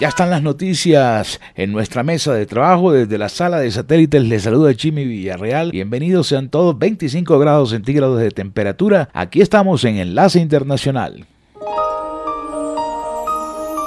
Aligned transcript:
Ya 0.00 0.06
están 0.06 0.30
las 0.30 0.42
noticias 0.42 1.40
en 1.56 1.72
nuestra 1.72 2.04
mesa 2.04 2.32
de 2.32 2.46
trabajo 2.46 2.92
desde 2.92 3.18
la 3.18 3.28
sala 3.28 3.58
de 3.58 3.68
satélites. 3.68 4.22
Les 4.22 4.44
saluda 4.44 4.72
Jimmy 4.72 5.04
Villarreal. 5.04 5.72
Bienvenidos 5.72 6.28
sean 6.28 6.50
todos 6.50 6.78
25 6.78 7.36
grados 7.40 7.70
centígrados 7.70 8.20
de 8.20 8.30
temperatura. 8.30 9.08
Aquí 9.12 9.40
estamos 9.40 9.82
en 9.82 9.96
Enlace 9.96 10.38
Internacional. 10.38 11.26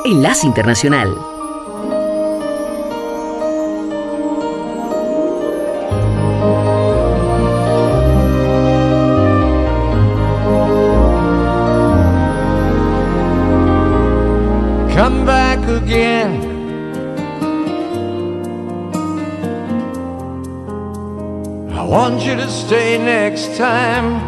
Enlace 0.04 0.48
Internacional. 0.48 1.16
Next 23.42 23.58
time. 23.58 24.20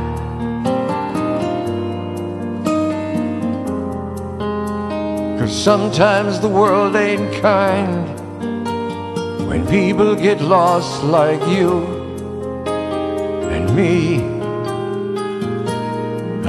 Cause 5.37 5.63
sometimes 5.63 6.39
the 6.39 6.47
world 6.47 6.95
ain't 6.95 7.31
kind 7.41 8.07
when 9.47 9.67
people 9.67 10.15
get 10.15 10.41
lost 10.41 11.03
like 11.03 11.41
you 11.47 11.83
and 13.53 13.75
me. 13.75 14.21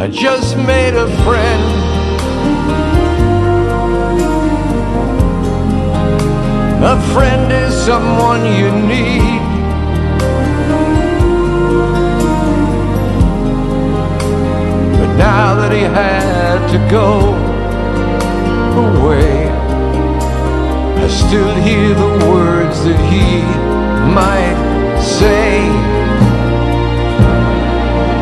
I 0.00 0.08
just 0.08 0.56
made 0.56 0.94
a 0.94 1.08
friend. 1.24 1.64
A 6.84 7.00
friend 7.12 7.52
is 7.52 7.74
someone 7.74 8.44
you 8.56 8.70
need. 8.70 9.43
Now 15.16 15.54
that 15.54 15.72
he 15.72 15.82
had 15.82 16.58
to 16.72 16.78
go 16.90 17.34
away, 18.86 19.48
I 21.02 21.08
still 21.08 21.54
hear 21.62 21.94
the 21.94 22.12
words 22.30 22.84
that 22.84 23.00
he 23.12 23.42
might 24.12 24.58
say. 25.00 25.68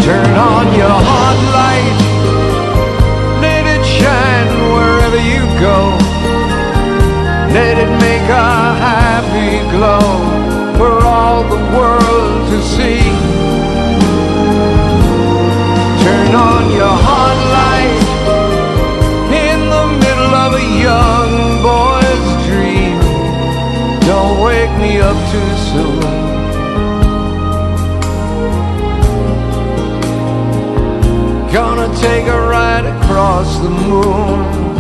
Turn 0.05 0.35
on 0.35 0.67
your 0.75 0.97
hot 1.11 1.39
light, 1.59 1.99
let 3.41 3.65
it 3.75 3.85
shine 3.87 4.51
wherever 4.75 5.21
you 5.33 5.43
go. 5.61 5.97
Let 7.55 7.79
it 7.79 7.91
make 8.01 8.29
a 8.29 8.75
happy 8.89 9.61
glow 9.71 10.03
for 10.77 11.05
all 11.05 11.45
the 11.45 11.63
world 11.77 12.51
to 12.51 12.63
see. 12.63 13.62
Turn 16.23 16.35
on 16.37 16.71
your 16.71 16.97
heart 17.07 17.41
light 17.59 18.03
in 19.49 19.59
the 19.75 19.87
middle 20.05 20.35
of 20.45 20.55
a 20.55 20.67
young 20.89 21.33
boy's 21.67 22.27
dream. 22.47 22.97
Don't 24.07 24.39
wake 24.41 24.71
me 24.79 25.01
up 25.01 25.19
too 25.33 25.53
soon. 25.71 26.01
Gonna 31.51 31.89
take 31.99 32.29
a 32.29 32.41
ride 32.41 32.87
across 32.87 33.59
the 33.59 33.71
moon, 33.71 34.72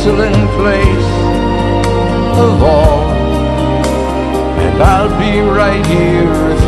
excellent 0.00 0.48
place 0.56 1.10
of 2.38 2.62
all. 2.62 3.02
And 4.58 4.82
I'll 4.82 5.10
be 5.20 5.40
right 5.40 5.84
here 5.84 6.59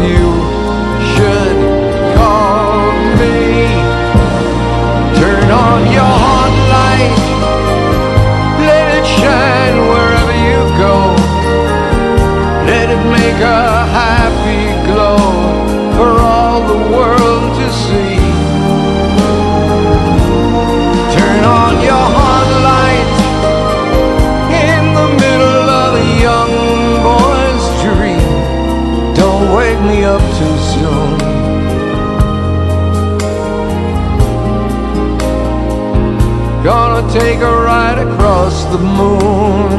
take 37.13 37.41
a 37.41 37.45
ride 37.45 37.99
across 37.99 38.65
the 38.73 38.79
moon, 38.79 39.71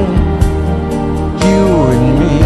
you 1.42 1.66
and 1.94 2.20
me. 2.20 2.38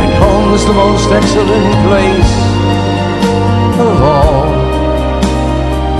And 0.00 0.12
home 0.22 0.54
is 0.54 0.64
the 0.64 0.72
most 0.72 1.10
excellent 1.10 1.74
place 1.86 2.32
of 3.78 4.02
all. 4.02 4.46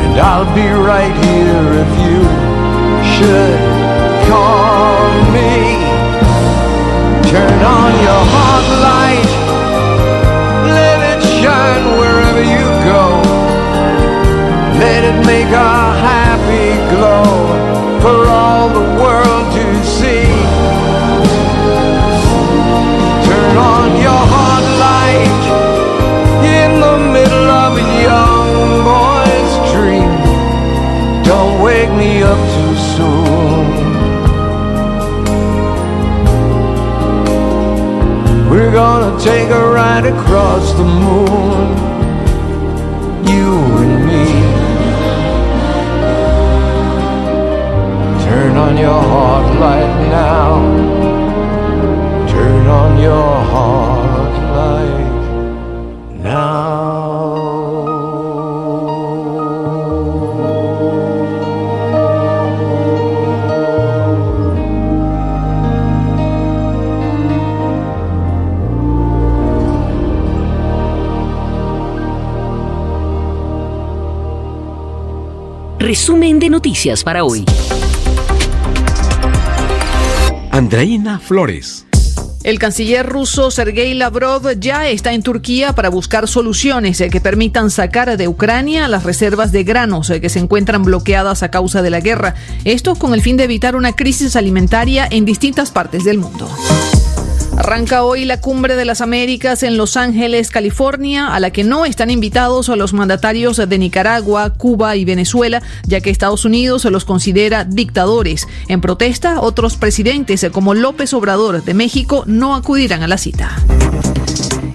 And 0.00 0.19
I'll 0.19 0.55
be 0.55 0.69
right 0.91 1.15
here 1.26 1.73
if 1.82 1.91
you 2.00 2.01
should 3.22 3.58
call 4.28 5.10
me. 5.36 5.54
Turn 7.30 7.60
on 7.78 7.92
your 8.06 8.22
heart 8.34 8.66
light, 8.88 9.30
let 10.78 10.98
it 11.12 11.20
shine 11.38 11.84
wherever 12.00 12.42
you 12.56 12.66
go. 12.90 13.04
Let 14.82 15.00
it 15.10 15.19
make 15.24 15.50
a 15.66 15.71
right 39.93 40.06
across 40.06 40.73
the 40.73 40.85
moon. 40.85 41.21
Noticias 76.82 77.05
para 77.05 77.23
hoy. 77.23 77.44
Andreina 80.50 81.20
Flores. 81.20 81.87
El 82.43 82.58
canciller 82.58 83.06
ruso 83.06 83.52
Sergei 83.52 83.94
Lavrov 83.94 84.58
ya 84.58 84.88
está 84.88 85.12
en 85.12 85.23
Turquía 85.23 85.75
para 85.75 85.90
buscar 85.90 86.26
soluciones 86.26 87.00
eh, 87.00 87.08
que 87.08 87.20
permitan 87.20 87.70
sacar 87.70 88.17
de 88.17 88.26
Ucrania 88.26 88.88
las 88.88 89.05
reservas 89.05 89.52
de 89.52 89.62
granos 89.62 90.11
eh, 90.11 90.20
que 90.20 90.29
se 90.29 90.40
encuentran 90.40 90.82
bloqueadas 90.82 91.44
a 91.44 91.52
causa 91.52 91.82
de 91.82 91.90
la 91.90 92.00
guerra. 92.00 92.34
Esto 92.64 92.96
con 92.96 93.14
el 93.14 93.23
fin 93.23 93.37
de 93.37 93.44
evitar 93.44 93.76
una 93.76 93.93
crisis 93.93 94.34
alimentaria 94.34 95.06
en 95.08 95.25
distintas 95.25 95.70
partes 95.70 96.02
del 96.02 96.19
mundo. 96.19 96.50
Arranca 97.64 98.03
hoy 98.03 98.25
la 98.25 98.41
Cumbre 98.41 98.75
de 98.75 98.85
las 98.85 99.00
Américas 99.00 99.62
en 99.62 99.76
Los 99.76 99.97
Ángeles, 99.97 100.50
California, 100.50 101.32
a 101.32 101.38
la 101.38 101.53
que 101.53 101.62
no 101.62 101.85
están 101.85 102.11
invitados 102.11 102.69
a 102.69 102.75
los 102.75 102.93
mandatarios 102.93 103.56
de 103.56 103.79
Nicaragua, 103.79 104.50
Cuba 104.50 104.97
y 104.97 105.05
Venezuela, 105.05 105.62
ya 105.87 106.00
que 106.00 106.11
Estados 106.11 106.44
Unidos 106.44 106.85
los 106.87 107.05
considera 107.05 107.62
dictadores. 107.62 108.49
En 108.67 108.81
protesta, 108.81 109.41
otros 109.41 109.76
presidentes 109.76 110.44
como 110.53 110.75
López 110.75 111.14
Obrador 111.14 111.62
de 111.62 111.75
México 111.75 112.25
no 112.26 112.56
acudirán 112.56 113.05
a 113.05 113.06
la 113.06 113.17
cita. 113.17 113.56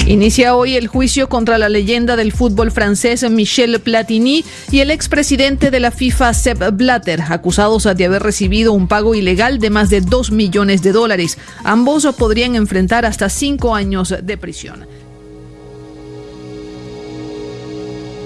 Inicia 0.08 0.56
hoy 0.56 0.78
el 0.78 0.88
juicio 0.88 1.28
contra 1.28 1.58
la 1.58 1.68
leyenda 1.68 2.16
del 2.16 2.32
fútbol 2.32 2.72
francés 2.72 3.30
Michel 3.30 3.82
Platini 3.82 4.46
y 4.72 4.80
el 4.80 4.90
expresidente 4.90 5.70
de 5.70 5.82
la 5.82 5.92
FIFA 5.92 6.34
Sepp 6.34 6.64
Blatter, 6.72 7.22
acusados 7.28 7.84
de 7.84 8.06
haber 8.06 8.24
recibido 8.24 8.72
un 8.72 8.88
pago 8.88 9.16
ilegal 9.16 9.60
de 9.60 9.70
más 9.70 9.90
de 9.90 10.00
2 10.00 10.32
millones 10.32 10.82
de 10.82 10.94
dólares. 10.94 11.38
Ambos 11.66 12.08
podrían 12.18 12.56
enfrentar 12.56 13.06
hasta 13.06 13.28
cinco 13.28 13.76
años 13.76 14.16
de 14.24 14.38
prisión. 14.38 14.88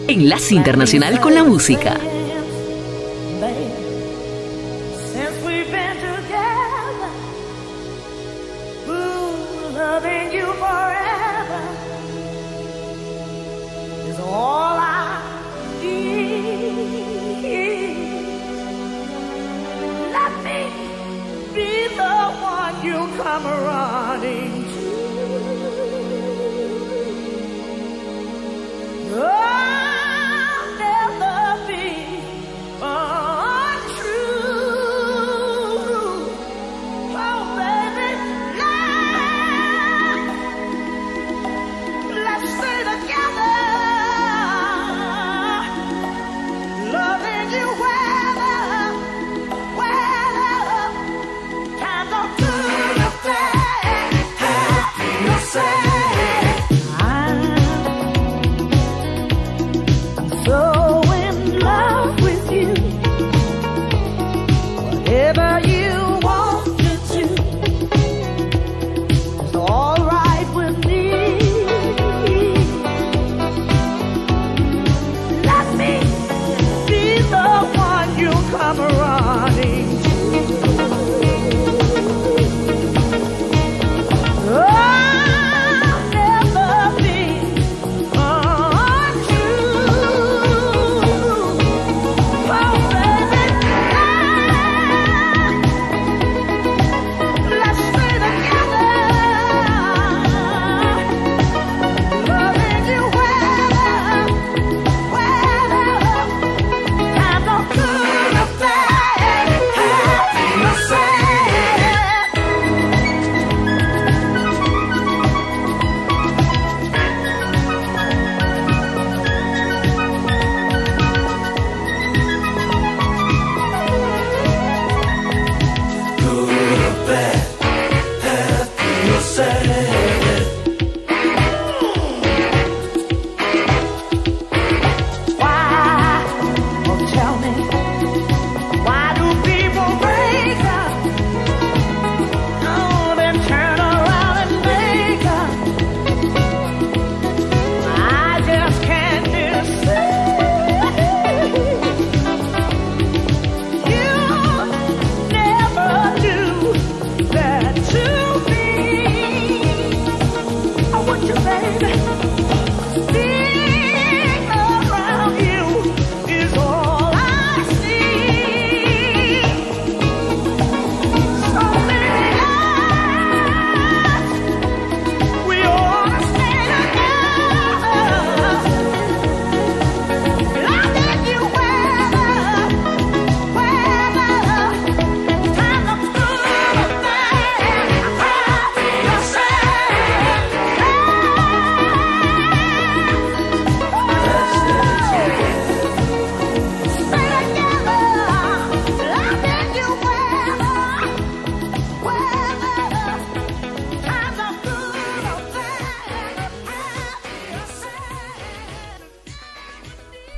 Enlace 0.07 0.53
Internacional 0.53 1.19
con 1.19 1.33
la 1.33 1.43
Música. 1.43 1.97
summer 23.41 23.70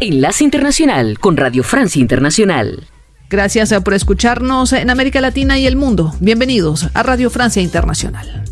Enlace 0.04 0.44
Internacional 0.44 1.18
con 1.18 1.38
Radio 1.38 1.64
Francia 1.64 2.02
Internacional. 2.02 2.88
Gracias 3.30 3.74
por 3.86 3.94
escucharnos 3.94 4.74
en 4.74 4.90
América 4.90 5.22
Latina 5.22 5.58
y 5.58 5.66
el 5.66 5.78
mundo. 5.78 6.14
Bienvenidos 6.20 6.90
a 6.94 7.04
Radio 7.04 7.30
Francia 7.30 7.62
Internacional. 7.62 8.44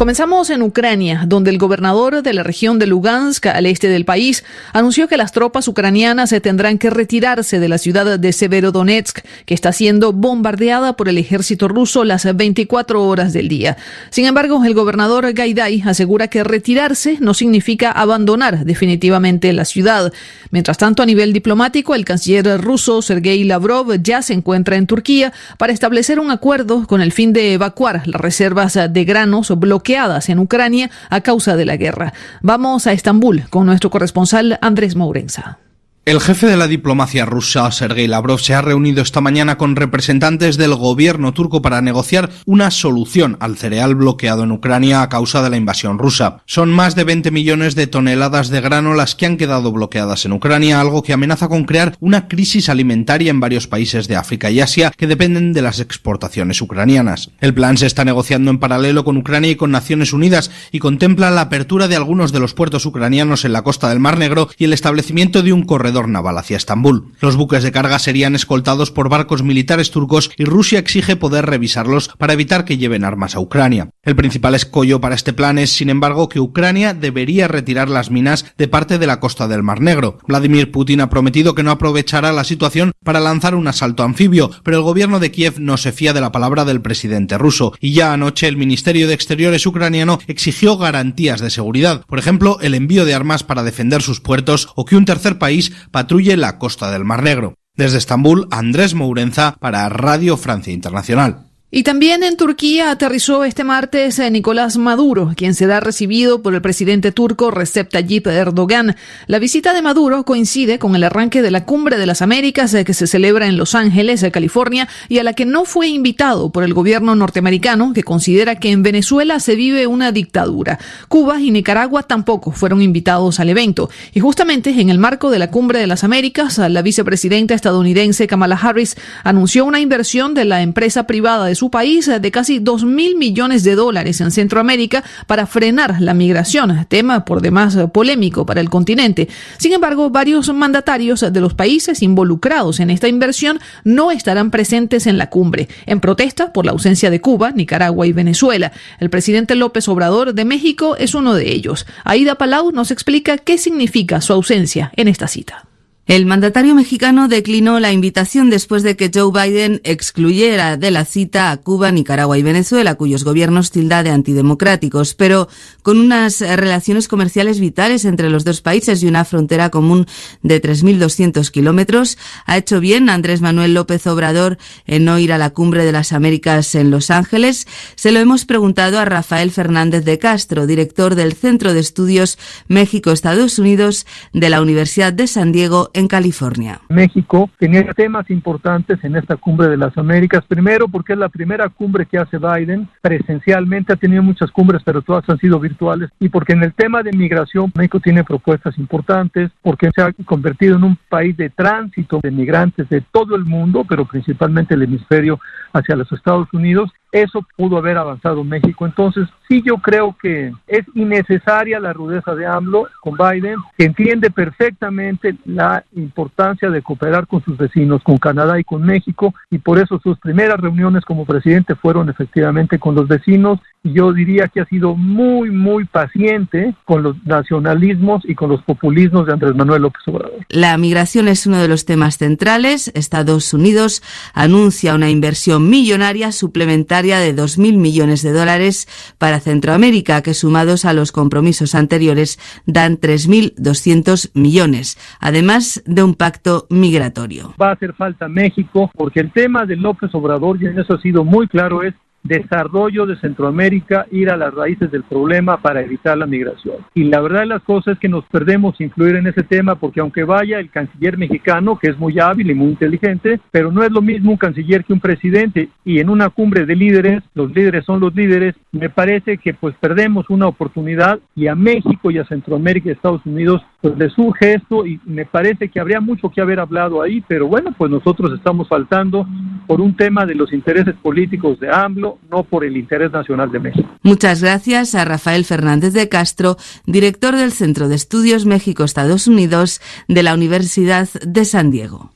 Comenzamos 0.00 0.48
en 0.48 0.62
Ucrania, 0.62 1.24
donde 1.26 1.50
el 1.50 1.58
gobernador 1.58 2.22
de 2.22 2.32
la 2.32 2.42
región 2.42 2.78
de 2.78 2.86
Lugansk, 2.86 3.48
al 3.48 3.66
este 3.66 3.90
del 3.90 4.06
país, 4.06 4.44
anunció 4.72 5.08
que 5.08 5.18
las 5.18 5.30
tropas 5.30 5.68
ucranianas 5.68 6.30
se 6.30 6.40
tendrán 6.40 6.78
que 6.78 6.88
retirarse 6.88 7.60
de 7.60 7.68
la 7.68 7.76
ciudad 7.76 8.18
de 8.18 8.32
Severodonetsk, 8.32 9.18
que 9.44 9.52
está 9.52 9.74
siendo 9.74 10.14
bombardeada 10.14 10.96
por 10.96 11.10
el 11.10 11.18
ejército 11.18 11.68
ruso 11.68 12.04
las 12.04 12.34
24 12.34 13.04
horas 13.06 13.34
del 13.34 13.48
día. 13.48 13.76
Sin 14.08 14.24
embargo, 14.24 14.64
el 14.64 14.72
gobernador 14.72 15.30
Gaidai 15.34 15.82
asegura 15.84 16.28
que 16.28 16.44
retirarse 16.44 17.18
no 17.20 17.34
significa 17.34 17.92
abandonar 17.92 18.64
definitivamente 18.64 19.52
la 19.52 19.66
ciudad. 19.66 20.14
Mientras 20.50 20.78
tanto, 20.78 21.02
a 21.02 21.06
nivel 21.06 21.34
diplomático, 21.34 21.94
el 21.94 22.06
canciller 22.06 22.58
ruso 22.58 23.02
Sergei 23.02 23.44
Lavrov 23.44 24.00
ya 24.02 24.22
se 24.22 24.32
encuentra 24.32 24.76
en 24.76 24.86
Turquía 24.86 25.34
para 25.58 25.74
establecer 25.74 26.18
un 26.20 26.30
acuerdo 26.30 26.86
con 26.86 27.02
el 27.02 27.12
fin 27.12 27.34
de 27.34 27.52
evacuar 27.52 28.08
las 28.08 28.18
reservas 28.18 28.78
de 28.90 29.04
granos 29.04 29.50
bloqueadas 29.58 29.89
en 30.28 30.38
Ucrania 30.38 30.90
a 31.08 31.20
causa 31.20 31.56
de 31.56 31.64
la 31.64 31.76
guerra. 31.76 32.12
Vamos 32.42 32.86
a 32.86 32.92
Estambul 32.92 33.44
con 33.50 33.66
nuestro 33.66 33.90
corresponsal 33.90 34.58
Andrés 34.62 34.94
Mourenza. 34.94 35.58
El 36.06 36.18
jefe 36.18 36.46
de 36.46 36.56
la 36.56 36.66
diplomacia 36.66 37.26
rusa, 37.26 37.70
Sergei 37.70 38.06
Lavrov, 38.06 38.40
se 38.40 38.54
ha 38.54 38.62
reunido 38.62 39.02
esta 39.02 39.20
mañana 39.20 39.58
con 39.58 39.76
representantes 39.76 40.56
del 40.56 40.74
gobierno 40.74 41.34
turco 41.34 41.60
para 41.60 41.82
negociar 41.82 42.30
una 42.46 42.70
solución 42.70 43.36
al 43.38 43.58
cereal 43.58 43.94
bloqueado 43.94 44.44
en 44.44 44.50
Ucrania 44.50 45.02
a 45.02 45.10
causa 45.10 45.42
de 45.42 45.50
la 45.50 45.58
invasión 45.58 45.98
rusa. 45.98 46.38
Son 46.46 46.70
más 46.70 46.94
de 46.94 47.04
20 47.04 47.30
millones 47.30 47.74
de 47.74 47.86
toneladas 47.86 48.48
de 48.48 48.62
grano 48.62 48.94
las 48.94 49.14
que 49.14 49.26
han 49.26 49.36
quedado 49.36 49.72
bloqueadas 49.72 50.24
en 50.24 50.32
Ucrania, 50.32 50.80
algo 50.80 51.02
que 51.02 51.12
amenaza 51.12 51.48
con 51.48 51.64
crear 51.64 51.94
una 52.00 52.28
crisis 52.28 52.70
alimentaria 52.70 53.30
en 53.30 53.38
varios 53.38 53.66
países 53.66 54.08
de 54.08 54.16
África 54.16 54.50
y 54.50 54.60
Asia 54.60 54.92
que 54.96 55.06
dependen 55.06 55.52
de 55.52 55.60
las 55.60 55.80
exportaciones 55.80 56.62
ucranianas. 56.62 57.30
El 57.42 57.52
plan 57.52 57.76
se 57.76 57.84
está 57.84 58.06
negociando 58.06 58.50
en 58.50 58.58
paralelo 58.58 59.04
con 59.04 59.18
Ucrania 59.18 59.50
y 59.50 59.56
con 59.56 59.70
Naciones 59.70 60.14
Unidas 60.14 60.50
y 60.72 60.78
contempla 60.78 61.30
la 61.30 61.42
apertura 61.42 61.88
de 61.88 61.96
algunos 61.96 62.32
de 62.32 62.40
los 62.40 62.54
puertos 62.54 62.86
ucranianos 62.86 63.44
en 63.44 63.52
la 63.52 63.62
costa 63.62 63.90
del 63.90 64.00
Mar 64.00 64.16
Negro 64.16 64.48
y 64.56 64.64
el 64.64 64.72
establecimiento 64.72 65.42
de 65.42 65.52
un 65.52 65.64
corredor 65.64 65.99
naval 66.08 66.38
hacia 66.38 66.56
Estambul. 66.56 67.12
Los 67.20 67.36
buques 67.36 67.62
de 67.62 67.72
carga 67.72 67.98
serían 67.98 68.34
escoltados 68.34 68.90
por 68.90 69.08
barcos 69.08 69.42
militares 69.42 69.90
turcos 69.90 70.30
y 70.36 70.44
Rusia 70.44 70.78
exige 70.78 71.16
poder 71.16 71.46
revisarlos 71.46 72.08
para 72.18 72.32
evitar 72.32 72.64
que 72.64 72.78
lleven 72.78 73.04
armas 73.04 73.34
a 73.34 73.40
Ucrania. 73.40 73.90
El 74.02 74.16
principal 74.16 74.54
escollo 74.54 75.00
para 75.00 75.14
este 75.14 75.32
plan 75.32 75.58
es, 75.58 75.70
sin 75.70 75.90
embargo, 75.90 76.28
que 76.28 76.40
Ucrania 76.40 76.94
debería 76.94 77.48
retirar 77.48 77.88
las 77.88 78.10
minas 78.10 78.46
de 78.56 78.68
parte 78.68 78.98
de 78.98 79.06
la 79.06 79.20
costa 79.20 79.48
del 79.48 79.62
Mar 79.62 79.80
Negro. 79.80 80.18
Vladimir 80.26 80.70
Putin 80.70 81.00
ha 81.00 81.10
prometido 81.10 81.54
que 81.54 81.62
no 81.62 81.70
aprovechará 81.70 82.32
la 82.32 82.44
situación 82.44 82.92
para 83.04 83.20
lanzar 83.20 83.54
un 83.54 83.68
asalto 83.68 84.02
anfibio, 84.02 84.50
pero 84.62 84.78
el 84.78 84.82
gobierno 84.82 85.20
de 85.20 85.30
Kiev 85.30 85.58
no 85.58 85.76
se 85.76 85.92
fía 85.92 86.12
de 86.12 86.20
la 86.20 86.32
palabra 86.32 86.64
del 86.64 86.80
presidente 86.80 87.38
ruso 87.38 87.72
y 87.80 87.92
ya 87.92 88.12
anoche 88.12 88.48
el 88.48 88.56
Ministerio 88.56 89.08
de 89.08 89.14
Exteriores 89.14 89.66
ucraniano 89.66 90.18
exigió 90.26 90.76
garantías 90.76 91.40
de 91.40 91.50
seguridad, 91.50 92.04
por 92.06 92.18
ejemplo, 92.18 92.58
el 92.60 92.74
envío 92.74 93.04
de 93.04 93.14
armas 93.14 93.44
para 93.44 93.62
defender 93.62 94.02
sus 94.02 94.20
puertos 94.20 94.68
o 94.74 94.84
que 94.84 94.96
un 94.96 95.04
tercer 95.04 95.38
país 95.38 95.72
patrulle 95.90 96.36
la 96.36 96.58
costa 96.58 96.90
del 96.90 97.04
Mar 97.04 97.22
Negro. 97.22 97.54
Desde 97.74 97.98
Estambul, 97.98 98.46
Andrés 98.50 98.94
Mourenza 98.94 99.56
para 99.60 99.88
Radio 99.88 100.36
Francia 100.36 100.72
Internacional. 100.72 101.49
Y 101.72 101.84
también 101.84 102.24
en 102.24 102.36
Turquía 102.36 102.90
aterrizó 102.90 103.44
este 103.44 103.62
martes 103.62 104.18
eh, 104.18 104.28
Nicolás 104.28 104.76
Maduro, 104.76 105.34
quien 105.36 105.54
será 105.54 105.78
recibido 105.78 106.42
por 106.42 106.52
el 106.52 106.60
presidente 106.60 107.12
turco 107.12 107.52
Recep 107.52 107.88
Tayyip 107.88 108.26
Erdogan. 108.26 108.96
La 109.28 109.38
visita 109.38 109.72
de 109.72 109.80
Maduro 109.80 110.24
coincide 110.24 110.80
con 110.80 110.96
el 110.96 111.04
arranque 111.04 111.42
de 111.42 111.52
la 111.52 111.64
Cumbre 111.66 111.96
de 111.96 112.06
las 112.06 112.22
Américas 112.22 112.74
eh, 112.74 112.84
que 112.84 112.92
se 112.92 113.06
celebra 113.06 113.46
en 113.46 113.56
Los 113.56 113.76
Ángeles, 113.76 114.20
eh, 114.24 114.32
California, 114.32 114.88
y 115.08 115.18
a 115.18 115.22
la 115.22 115.32
que 115.34 115.46
no 115.46 115.64
fue 115.64 115.86
invitado 115.86 116.50
por 116.50 116.64
el 116.64 116.74
gobierno 116.74 117.14
norteamericano, 117.14 117.92
que 117.92 118.02
considera 118.02 118.56
que 118.56 118.72
en 118.72 118.82
Venezuela 118.82 119.38
se 119.38 119.54
vive 119.54 119.86
una 119.86 120.10
dictadura. 120.10 120.80
Cuba 121.06 121.40
y 121.40 121.52
Nicaragua 121.52 122.02
tampoco 122.02 122.50
fueron 122.50 122.82
invitados 122.82 123.38
al 123.38 123.48
evento. 123.48 123.90
Y 124.12 124.18
justamente 124.18 124.70
en 124.70 124.90
el 124.90 124.98
marco 124.98 125.30
de 125.30 125.38
la 125.38 125.52
Cumbre 125.52 125.78
de 125.78 125.86
las 125.86 126.02
Américas, 126.02 126.58
la 126.58 126.82
vicepresidenta 126.82 127.54
estadounidense 127.54 128.26
Kamala 128.26 128.56
Harris 128.56 128.96
anunció 129.22 129.64
una 129.64 129.78
inversión 129.78 130.34
de 130.34 130.46
la 130.46 130.62
empresa 130.62 131.06
privada 131.06 131.46
de 131.46 131.59
su 131.60 131.70
país 131.70 132.06
de 132.06 132.30
casi 132.30 132.58
2 132.58 132.84
mil 132.84 133.16
millones 133.16 133.64
de 133.64 133.74
dólares 133.74 134.22
en 134.22 134.30
Centroamérica 134.30 135.04
para 135.26 135.46
frenar 135.46 136.00
la 136.00 136.14
migración, 136.14 136.86
tema 136.88 137.26
por 137.26 137.42
demás 137.42 137.76
polémico 137.92 138.46
para 138.46 138.62
el 138.62 138.70
continente. 138.70 139.28
Sin 139.58 139.74
embargo, 139.74 140.08
varios 140.08 140.50
mandatarios 140.54 141.20
de 141.20 141.40
los 141.42 141.52
países 141.52 142.00
involucrados 142.00 142.80
en 142.80 142.88
esta 142.88 143.08
inversión 143.08 143.60
no 143.84 144.10
estarán 144.10 144.50
presentes 144.50 145.06
en 145.06 145.18
la 145.18 145.28
cumbre, 145.28 145.68
en 145.84 146.00
protesta 146.00 146.50
por 146.54 146.64
la 146.64 146.72
ausencia 146.72 147.10
de 147.10 147.20
Cuba, 147.20 147.50
Nicaragua 147.50 148.06
y 148.06 148.14
Venezuela. 148.14 148.72
El 148.98 149.10
presidente 149.10 149.54
López 149.54 149.86
Obrador 149.86 150.32
de 150.32 150.46
México 150.46 150.96
es 150.96 151.14
uno 151.14 151.34
de 151.34 151.52
ellos. 151.52 151.86
Aida 152.04 152.36
Palau 152.36 152.72
nos 152.72 152.90
explica 152.90 153.36
qué 153.36 153.58
significa 153.58 154.22
su 154.22 154.32
ausencia 154.32 154.92
en 154.96 155.08
esta 155.08 155.28
cita. 155.28 155.69
El 156.06 156.26
mandatario 156.26 156.74
mexicano 156.74 157.28
declinó 157.28 157.78
la 157.78 157.92
invitación 157.92 158.50
después 158.50 158.82
de 158.82 158.96
que 158.96 159.12
Joe 159.14 159.30
Biden 159.30 159.80
excluyera 159.84 160.76
de 160.76 160.90
la 160.90 161.04
cita 161.04 161.52
a 161.52 161.56
Cuba, 161.58 161.92
Nicaragua 161.92 162.36
y 162.36 162.42
Venezuela, 162.42 162.96
cuyos 162.96 163.22
gobiernos 163.22 163.70
tilda 163.70 164.02
de 164.02 164.10
antidemocráticos, 164.10 165.14
pero 165.14 165.48
con 165.82 166.00
unas 166.00 166.40
relaciones 166.40 167.06
comerciales 167.06 167.60
vitales 167.60 168.04
entre 168.04 168.28
los 168.28 168.44
dos 168.44 168.60
países 168.60 169.04
y 169.04 169.06
una 169.06 169.24
frontera 169.24 169.70
común 169.70 170.06
de 170.42 170.60
3.200 170.60 171.48
kilómetros, 171.52 172.18
ha 172.44 172.56
hecho 172.56 172.80
bien 172.80 173.08
Andrés 173.08 173.40
Manuel 173.40 173.74
López 173.74 174.04
Obrador 174.08 174.58
en 174.86 175.04
no 175.04 175.16
ir 175.20 175.32
a 175.32 175.38
la 175.38 175.50
cumbre 175.50 175.84
de 175.84 175.92
las 175.92 176.12
Américas 176.12 176.74
en 176.74 176.90
Los 176.90 177.12
Ángeles. 177.12 177.68
Se 177.94 178.10
lo 178.10 178.18
hemos 178.18 178.46
preguntado 178.46 178.98
a 178.98 179.04
Rafael 179.04 179.52
Fernández 179.52 180.04
de 180.04 180.18
Castro, 180.18 180.66
director 180.66 181.14
del 181.14 181.34
Centro 181.34 181.72
de 181.72 181.78
Estudios 181.78 182.36
México-Estados 182.66 183.60
Unidos 183.60 184.06
de 184.32 184.50
la 184.50 184.60
Universidad 184.60 185.12
de 185.12 185.28
San 185.28 185.52
Diego 185.52 185.92
en 186.00 186.08
California. 186.08 186.80
México 186.88 187.48
tenía 187.58 187.84
temas 187.92 188.28
importantes 188.30 188.98
en 189.04 189.16
esta 189.16 189.36
cumbre 189.36 189.68
de 189.68 189.76
las 189.76 189.96
Américas. 189.96 190.44
Primero, 190.48 190.88
porque 190.88 191.12
es 191.12 191.18
la 191.18 191.28
primera 191.28 191.68
cumbre 191.68 192.06
que 192.06 192.18
hace 192.18 192.38
Biden 192.38 192.88
presencialmente. 193.00 193.92
Ha 193.92 193.96
tenido 193.96 194.22
muchas 194.22 194.50
cumbres, 194.50 194.82
pero 194.84 195.02
todas 195.02 195.28
han 195.28 195.38
sido 195.38 195.60
virtuales. 195.60 196.10
Y 196.18 196.28
porque 196.28 196.54
en 196.54 196.64
el 196.64 196.72
tema 196.72 197.02
de 197.02 197.12
migración, 197.12 197.72
México 197.74 198.00
tiene 198.00 198.24
propuestas 198.24 198.76
importantes, 198.78 199.50
porque 199.62 199.90
se 199.94 200.02
ha 200.02 200.12
convertido 200.24 200.76
en 200.76 200.84
un 200.84 200.98
país 201.08 201.36
de 201.36 201.50
tránsito 201.50 202.20
de 202.22 202.30
migrantes 202.30 202.88
de 202.88 203.00
todo 203.00 203.36
el 203.36 203.44
mundo, 203.44 203.84
pero 203.88 204.04
principalmente 204.04 204.74
el 204.74 204.82
hemisferio 204.82 205.38
hacia 205.72 205.96
los 205.96 206.10
Estados 206.12 206.48
Unidos. 206.52 206.90
Eso 207.12 207.44
pudo 207.56 207.78
haber 207.78 207.98
avanzado 207.98 208.44
México. 208.44 208.86
Entonces, 208.86 209.28
sí, 209.48 209.62
yo 209.64 209.78
creo 209.78 210.16
que 210.20 210.52
es 210.66 210.84
innecesaria 210.94 211.80
la 211.80 211.92
rudeza 211.92 212.34
de 212.34 212.46
AMLO 212.46 212.86
con 213.00 213.16
Biden, 213.16 213.56
que 213.76 213.84
entiende 213.84 214.30
perfectamente 214.30 215.34
la 215.44 215.84
importancia 215.94 216.70
de 216.70 216.82
cooperar 216.82 217.26
con 217.26 217.42
sus 217.42 217.56
vecinos, 217.56 218.02
con 218.02 218.18
Canadá 218.18 218.60
y 218.60 218.64
con 218.64 218.82
México, 218.82 219.34
y 219.50 219.58
por 219.58 219.78
eso 219.78 219.98
sus 220.02 220.18
primeras 220.18 220.60
reuniones 220.60 221.04
como 221.04 221.24
presidente 221.26 221.74
fueron 221.74 222.08
efectivamente 222.08 222.78
con 222.78 222.94
los 222.94 223.08
vecinos, 223.08 223.58
yo 223.82 224.12
diría 224.12 224.48
que 224.48 224.60
ha 224.60 224.66
sido 224.66 224.94
muy, 224.94 225.50
muy 225.50 225.84
paciente 225.84 226.74
con 226.84 227.02
los 227.02 227.16
nacionalismos 227.24 228.22
y 228.24 228.34
con 228.34 228.50
los 228.50 228.62
populismos 228.62 229.26
de 229.26 229.32
Andrés 229.32 229.54
Manuel 229.54 229.82
López 229.82 230.02
Obrador. 230.06 230.44
La 230.50 230.76
migración 230.76 231.28
es 231.28 231.46
uno 231.46 231.58
de 231.58 231.68
los 231.68 231.86
temas 231.86 232.18
centrales. 232.18 232.92
Estados 232.94 233.54
Unidos 233.54 234.02
anuncia 234.34 234.94
una 234.94 235.08
inversión 235.08 235.70
millonaria 235.70 236.32
suplementaria 236.32 237.18
de 237.18 237.34
2.000 237.34 237.78
millones 237.78 238.22
de 238.22 238.32
dólares 238.32 238.86
para 239.18 239.40
Centroamérica, 239.40 240.22
que 240.22 240.34
sumados 240.34 240.84
a 240.84 240.92
los 240.92 241.10
compromisos 241.10 241.74
anteriores 241.74 242.38
dan 242.66 242.98
3.200 242.98 244.30
millones, 244.34 244.98
además 245.20 245.82
de 245.86 246.02
un 246.02 246.14
pacto 246.14 246.66
migratorio. 246.68 247.54
Va 247.60 247.70
a 247.70 247.72
hacer 247.72 247.94
falta 247.94 248.28
México 248.28 248.90
porque 248.94 249.20
el 249.20 249.32
tema 249.32 249.64
de 249.64 249.76
López 249.76 250.14
Obrador, 250.14 250.62
y 250.62 250.66
en 250.66 250.78
eso 250.78 250.94
ha 250.94 251.00
sido 251.00 251.24
muy 251.24 251.48
claro, 251.48 251.82
es 251.82 251.94
desarrollo 252.22 253.06
de 253.06 253.16
Centroamérica, 253.16 254.06
ir 254.10 254.30
a 254.30 254.36
las 254.36 254.52
raíces 254.52 254.90
del 254.90 255.04
problema 255.04 255.56
para 255.58 255.80
evitar 255.80 256.16
la 256.18 256.26
migración. 256.26 256.76
Y 256.94 257.04
la 257.04 257.20
verdad 257.20 257.40
de 257.40 257.46
las 257.46 257.62
cosas 257.62 257.94
es 257.94 257.98
que 257.98 258.08
nos 258.08 258.24
perdemos 258.26 258.80
influir 258.80 259.16
en 259.16 259.26
ese 259.26 259.42
tema 259.42 259.74
porque 259.74 260.00
aunque 260.00 260.24
vaya 260.24 260.58
el 260.58 260.70
canciller 260.70 261.16
mexicano, 261.16 261.78
que 261.78 261.90
es 261.90 261.98
muy 261.98 262.18
hábil 262.18 262.50
y 262.50 262.54
muy 262.54 262.68
inteligente, 262.68 263.40
pero 263.50 263.72
no 263.72 263.82
es 263.82 263.90
lo 263.90 264.02
mismo 264.02 264.32
un 264.32 264.36
canciller 264.36 264.84
que 264.84 264.92
un 264.92 265.00
presidente 265.00 265.68
y 265.84 265.98
en 265.98 266.10
una 266.10 266.28
cumbre 266.28 266.66
de 266.66 266.76
líderes, 266.76 267.22
los 267.34 267.54
líderes 267.54 267.84
son 267.84 268.00
los 268.00 268.14
líderes, 268.14 268.54
me 268.72 268.90
parece 268.90 269.38
que 269.38 269.54
pues 269.54 269.74
perdemos 269.80 270.28
una 270.30 270.46
oportunidad 270.46 271.18
y 271.34 271.46
a 271.46 271.54
México 271.54 272.10
y 272.10 272.18
a 272.18 272.24
Centroamérica 272.26 272.88
y 272.88 272.92
Estados 272.92 273.24
Unidos 273.24 273.62
pues 273.80 273.96
le 273.96 274.10
surge 274.10 274.54
esto 274.54 274.86
y 274.86 275.00
me 275.04 275.24
parece 275.24 275.68
que 275.68 275.80
habría 275.80 276.00
mucho 276.00 276.28
que 276.30 276.40
haber 276.40 276.60
hablado 276.60 277.02
ahí, 277.02 277.22
pero 277.26 277.46
bueno, 277.46 277.74
pues 277.76 277.90
nosotros 277.90 278.32
estamos 278.34 278.68
faltando 278.68 279.26
por 279.66 279.80
un 279.80 279.96
tema 279.96 280.26
de 280.26 280.34
los 280.34 280.52
intereses 280.52 280.94
políticos 280.96 281.58
de 281.60 281.70
AMLO, 281.70 282.09
No 282.30 282.44
por 282.44 282.64
el 282.64 282.76
interés 282.76 283.12
nacional 283.12 283.50
de 283.50 283.58
México. 283.58 283.88
Muchas 284.02 284.42
gracias 284.42 284.94
a 284.94 285.04
Rafael 285.04 285.44
Fernández 285.44 285.92
de 285.92 286.08
Castro, 286.08 286.56
director 286.86 287.36
del 287.36 287.52
Centro 287.52 287.88
de 287.88 287.94
Estudios 287.94 288.46
México-Estados 288.46 289.26
Unidos 289.26 289.80
de 290.08 290.22
la 290.22 290.34
Universidad 290.34 291.08
de 291.26 291.44
San 291.44 291.70
Diego. 291.70 292.12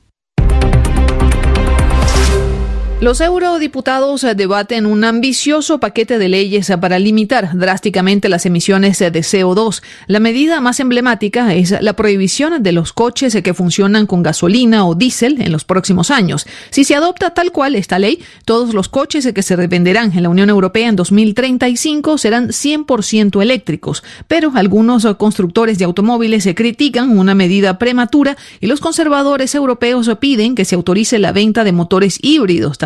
Los 3.05 3.21
eurodiputados 3.21 4.25
debaten 4.35 4.87
un 4.87 5.03
ambicioso 5.03 5.79
paquete 5.79 6.17
de 6.17 6.27
leyes 6.27 6.73
para 6.81 6.97
limitar 6.97 7.55
drásticamente 7.55 8.29
las 8.29 8.47
emisiones 8.47 8.97
de 8.97 9.11
CO2. 9.11 9.83
La 10.07 10.19
medida 10.19 10.59
más 10.59 10.79
emblemática 10.79 11.53
es 11.53 11.79
la 11.81 11.93
prohibición 11.93 12.63
de 12.63 12.71
los 12.71 12.93
coches 12.93 13.37
que 13.43 13.53
funcionan 13.53 14.07
con 14.07 14.23
gasolina 14.23 14.87
o 14.87 14.95
diésel 14.95 15.39
en 15.39 15.51
los 15.51 15.65
próximos 15.65 16.09
años. 16.09 16.47
Si 16.71 16.83
se 16.83 16.95
adopta 16.95 17.29
tal 17.29 17.51
cual 17.51 17.75
esta 17.75 17.99
ley, 17.99 18.23
todos 18.43 18.73
los 18.73 18.89
coches 18.89 19.31
que 19.35 19.43
se 19.43 19.55
revenderán 19.55 20.11
en 20.17 20.23
la 20.23 20.29
Unión 20.29 20.49
Europea 20.49 20.89
en 20.89 20.95
2035 20.95 22.17
serán 22.17 22.47
100% 22.47 23.39
eléctricos, 23.39 24.03
pero 24.27 24.51
algunos 24.55 25.05
constructores 25.17 25.77
de 25.77 25.85
automóviles 25.85 26.49
critican 26.55 27.15
una 27.15 27.35
medida 27.35 27.77
prematura 27.77 28.35
y 28.59 28.65
los 28.65 28.79
conservadores 28.79 29.53
europeos 29.53 30.09
piden 30.19 30.55
que 30.55 30.65
se 30.65 30.73
autorice 30.73 31.19
la 31.19 31.33
venta 31.33 31.63
de 31.63 31.71
motores 31.71 32.17
híbridos. 32.23 32.79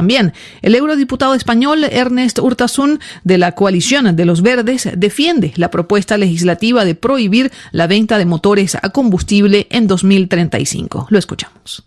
El 0.61 0.75
eurodiputado 0.75 1.35
español 1.35 1.83
Ernest 1.83 2.39
Urtasun 2.39 2.99
de 3.23 3.37
la 3.37 3.51
coalición 3.51 4.15
de 4.15 4.25
los 4.25 4.41
verdes 4.41 4.89
defiende 4.95 5.53
la 5.55 5.69
propuesta 5.69 6.17
legislativa 6.17 6.83
de 6.83 6.95
prohibir 6.95 7.51
la 7.71 7.85
venta 7.85 8.17
de 8.17 8.25
motores 8.25 8.75
a 8.75 8.89
combustible 8.89 9.67
en 9.69 9.87
2035. 9.87 11.07
Lo 11.09 11.19
escuchamos. 11.19 11.83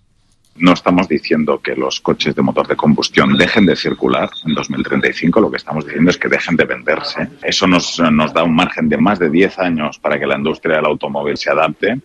No 0.54 0.74
estamos 0.74 1.08
diciendo 1.08 1.60
que 1.60 1.74
los 1.74 2.00
coches 2.00 2.34
de 2.34 2.42
motor 2.42 2.68
de 2.68 2.76
combustión 2.76 3.38
dejen 3.38 3.64
de 3.64 3.74
circular 3.74 4.28
en 4.46 4.54
2035, 4.54 5.40
lo 5.40 5.50
que 5.50 5.56
estamos 5.56 5.86
diciendo 5.86 6.10
es 6.10 6.18
que 6.18 6.28
dejen 6.28 6.56
de 6.56 6.66
venderse. 6.66 7.26
Eso 7.42 7.66
nos, 7.66 7.98
nos 7.98 8.34
da 8.34 8.44
un 8.44 8.54
margen 8.54 8.88
de 8.88 8.98
más 8.98 9.18
de 9.18 9.30
10 9.30 9.58
años 9.58 9.98
para 9.98 10.20
que 10.20 10.26
la 10.26 10.36
industria 10.36 10.76
del 10.76 10.86
automóvil 10.86 11.38
se 11.38 11.50
adapte 11.50 12.00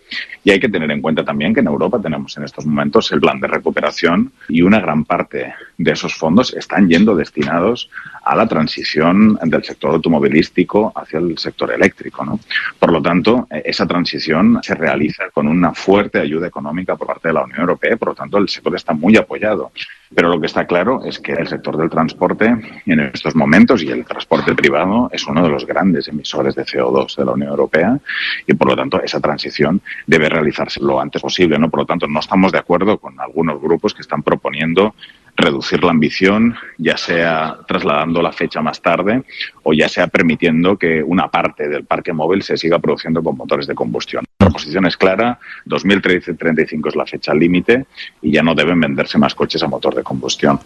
y 0.48 0.52
hay 0.52 0.62
que 0.62 0.70
tener 0.70 0.90
en 0.92 1.02
cuenta 1.02 1.26
también 1.26 1.54
que 1.54 1.60
en 1.60 1.68
Europa 1.68 2.00
tenemos 2.02 2.38
en 2.38 2.46
estos 2.46 2.66
momentos 2.66 3.12
el 3.12 3.20
plan 3.20 3.38
de 3.42 3.48
recuperación 3.48 4.32
y 4.48 4.62
una 4.62 4.80
gran 4.80 5.04
parte 5.04 5.54
de 5.78 5.92
esos 5.92 6.14
fondos 6.14 6.54
están 6.54 6.88
yendo 6.88 7.18
destinados 7.18 7.90
a 8.24 8.34
la 8.34 8.48
transición 8.48 9.38
del 9.44 9.62
sector 9.66 9.92
automovilístico 9.92 10.94
hacia 10.96 11.20
el 11.20 11.38
sector 11.38 11.74
eléctrico. 11.74 12.24
¿no? 12.24 12.40
Por 12.80 12.94
lo 12.94 13.02
tanto, 13.02 13.46
esa 13.52 13.86
transición 13.86 14.60
se 14.64 14.74
realiza 14.74 15.26
con 15.34 15.50
una 15.50 15.74
fuerte 15.74 16.22
ayuda 16.22 16.48
económica 16.48 16.96
por 16.96 17.08
parte 17.08 17.28
de 17.28 17.34
la 17.34 17.44
Unión 17.44 17.60
Europea 17.60 17.98
por 17.98 18.08
lo 18.08 18.16
tanto, 18.16 18.38
el 18.38 18.48
sector 18.48 18.74
está 18.74 18.94
muy 18.94 19.18
apoyado. 19.18 19.74
Pero 20.16 20.30
lo 20.30 20.40
que 20.40 20.48
está 20.48 20.66
claro 20.66 21.04
es 21.04 21.20
que 21.20 21.34
el 21.34 21.48
sector 21.48 21.78
del 21.78 21.90
transporte 21.90 22.56
en 22.86 23.00
estos 23.00 23.36
momentos 23.36 23.84
y 23.84 23.90
el 23.90 24.06
transporte 24.06 24.56
privado 24.56 25.10
es 25.12 25.28
uno 25.28 25.44
de 25.44 25.50
los 25.50 25.66
grandes 25.66 26.08
emisores 26.08 26.56
de 26.56 26.64
CO2 26.64 27.16
de 27.16 27.26
la 27.26 27.32
Unión 27.34 27.50
Europea 27.50 28.00
y 28.46 28.54
por 28.54 28.70
lo 28.70 28.76
tanto 28.76 29.02
esa 29.02 29.20
transición 29.20 29.82
debe 30.06 30.30
realizarse 30.30 30.80
lo 30.82 31.00
antes 31.00 31.22
posible. 31.22 31.60
¿no? 31.60 31.70
Por 31.70 31.82
lo 31.82 31.86
tanto, 31.86 32.08
no 32.08 32.20
estamos 32.20 32.52
de 32.52 32.60
acuerdo 32.60 32.98
con 32.98 33.20
algunos 33.20 33.62
grupos 33.62 33.94
que 33.94 34.02
están 34.02 34.24
proponiendo 34.24 34.96
reducir 35.38 35.84
la 35.84 35.92
ambición, 35.92 36.56
ya 36.78 36.98
sea 36.98 37.58
trasladando 37.68 38.22
la 38.22 38.32
fecha 38.32 38.62
más 38.62 38.82
tarde 38.82 39.24
o 39.64 39.72
ya 39.72 39.88
sea 39.88 40.08
permitiendo 40.08 40.78
que 40.78 41.04
una 41.04 41.30
parte 41.30 41.70
del 41.70 41.86
parque 41.86 42.12
móvil 42.12 42.42
se 42.42 42.58
siga 42.58 42.80
produciendo 42.80 43.22
con 43.22 43.38
motores 43.38 43.68
de 43.68 43.76
combustión. 43.76 44.27
La 44.40 44.50
posición 44.52 44.86
es 44.86 44.96
clara, 44.96 45.40
2035 45.66 46.90
es 46.90 46.96
la 46.96 47.06
fecha 47.06 47.34
límite 47.34 47.88
y 48.22 48.32
ya 48.32 48.44
no 48.44 48.54
deben 48.54 48.80
venderse 48.80 49.18
más 49.18 49.34
coches 49.34 49.64
a 49.64 49.68
motor 49.68 49.96
de 49.96 50.04
combustión. 50.04 50.60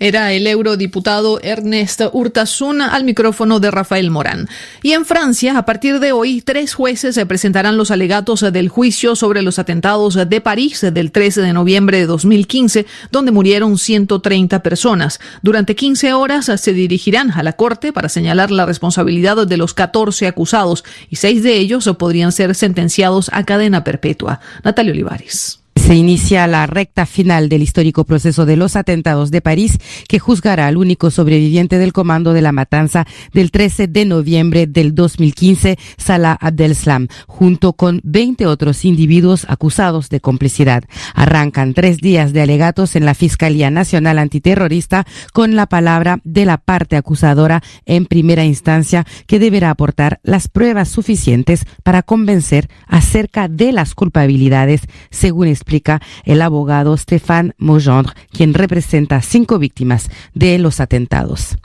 Era 0.00 0.32
el 0.32 0.46
eurodiputado 0.46 1.40
Ernest 1.42 2.02
Urtasun 2.12 2.82
al 2.82 3.02
micrófono 3.02 3.58
de 3.58 3.72
Rafael 3.72 4.12
Morán. 4.12 4.48
Y 4.80 4.92
en 4.92 5.04
Francia, 5.04 5.58
a 5.58 5.64
partir 5.64 5.98
de 5.98 6.12
hoy, 6.12 6.40
tres 6.40 6.72
jueces 6.72 7.16
se 7.16 7.26
presentarán 7.26 7.76
los 7.76 7.90
alegatos 7.90 8.40
del 8.52 8.68
juicio 8.68 9.16
sobre 9.16 9.42
los 9.42 9.58
atentados 9.58 10.14
de 10.14 10.40
París 10.40 10.86
del 10.92 11.10
13 11.10 11.40
de 11.40 11.52
noviembre 11.52 11.98
de 11.98 12.06
2015, 12.06 12.86
donde 13.10 13.32
murieron 13.32 13.76
130 13.76 14.62
personas. 14.62 15.18
Durante 15.42 15.74
15 15.74 16.12
horas 16.12 16.44
se 16.44 16.72
dirigirán 16.72 17.32
a 17.32 17.42
la 17.42 17.54
corte 17.54 17.92
para 17.92 18.08
señalar 18.08 18.52
la 18.52 18.66
responsabilidad 18.66 19.48
de 19.48 19.56
los 19.56 19.74
14 19.74 20.28
acusados 20.28 20.84
y 21.10 21.16
seis 21.16 21.42
de 21.42 21.56
ellos 21.56 21.90
podrían 21.98 22.30
ser 22.30 22.54
sentenciados 22.54 23.30
a 23.32 23.44
cadena 23.44 23.82
perpetua. 23.82 24.38
Natalia 24.62 24.92
Olivares. 24.92 25.57
Se 25.88 25.94
inicia 25.94 26.46
la 26.46 26.66
recta 26.66 27.06
final 27.06 27.48
del 27.48 27.62
histórico 27.62 28.04
proceso 28.04 28.44
de 28.44 28.58
los 28.58 28.76
atentados 28.76 29.30
de 29.30 29.40
París, 29.40 29.78
que 30.06 30.18
juzgará 30.18 30.66
al 30.66 30.76
único 30.76 31.10
sobreviviente 31.10 31.78
del 31.78 31.94
comando 31.94 32.34
de 32.34 32.42
la 32.42 32.52
matanza 32.52 33.06
del 33.32 33.50
13 33.50 33.86
de 33.88 34.04
noviembre 34.04 34.66
del 34.66 34.94
2015, 34.94 35.78
Salah 35.96 36.36
Abdeslam, 36.42 37.08
junto 37.26 37.72
con 37.72 38.02
20 38.04 38.44
otros 38.44 38.84
individuos 38.84 39.46
acusados 39.48 40.10
de 40.10 40.20
complicidad. 40.20 40.84
Arrancan 41.14 41.72
tres 41.72 42.02
días 42.02 42.34
de 42.34 42.42
alegatos 42.42 42.94
en 42.94 43.06
la 43.06 43.14
Fiscalía 43.14 43.70
Nacional 43.70 44.18
Antiterrorista 44.18 45.06
con 45.32 45.56
la 45.56 45.64
palabra 45.64 46.20
de 46.22 46.44
la 46.44 46.58
parte 46.58 46.96
acusadora 46.96 47.62
en 47.86 48.04
primera 48.04 48.44
instancia, 48.44 49.06
que 49.26 49.38
deberá 49.38 49.70
aportar 49.70 50.20
las 50.22 50.48
pruebas 50.48 50.90
suficientes 50.90 51.64
para 51.82 52.02
convencer 52.02 52.68
acerca 52.86 53.48
de 53.48 53.72
las 53.72 53.94
culpabilidades, 53.94 54.82
según 55.08 55.48
explica 55.48 55.77
el 56.24 56.42
abogado 56.42 56.96
Stéphane 56.96 57.52
Mogendre, 57.58 58.12
quien 58.30 58.54
representa 58.54 59.16
a 59.16 59.22
cinco 59.22 59.58
víctimas 59.58 60.10
de 60.34 60.58
los 60.58 60.80
atentados. 60.80 61.58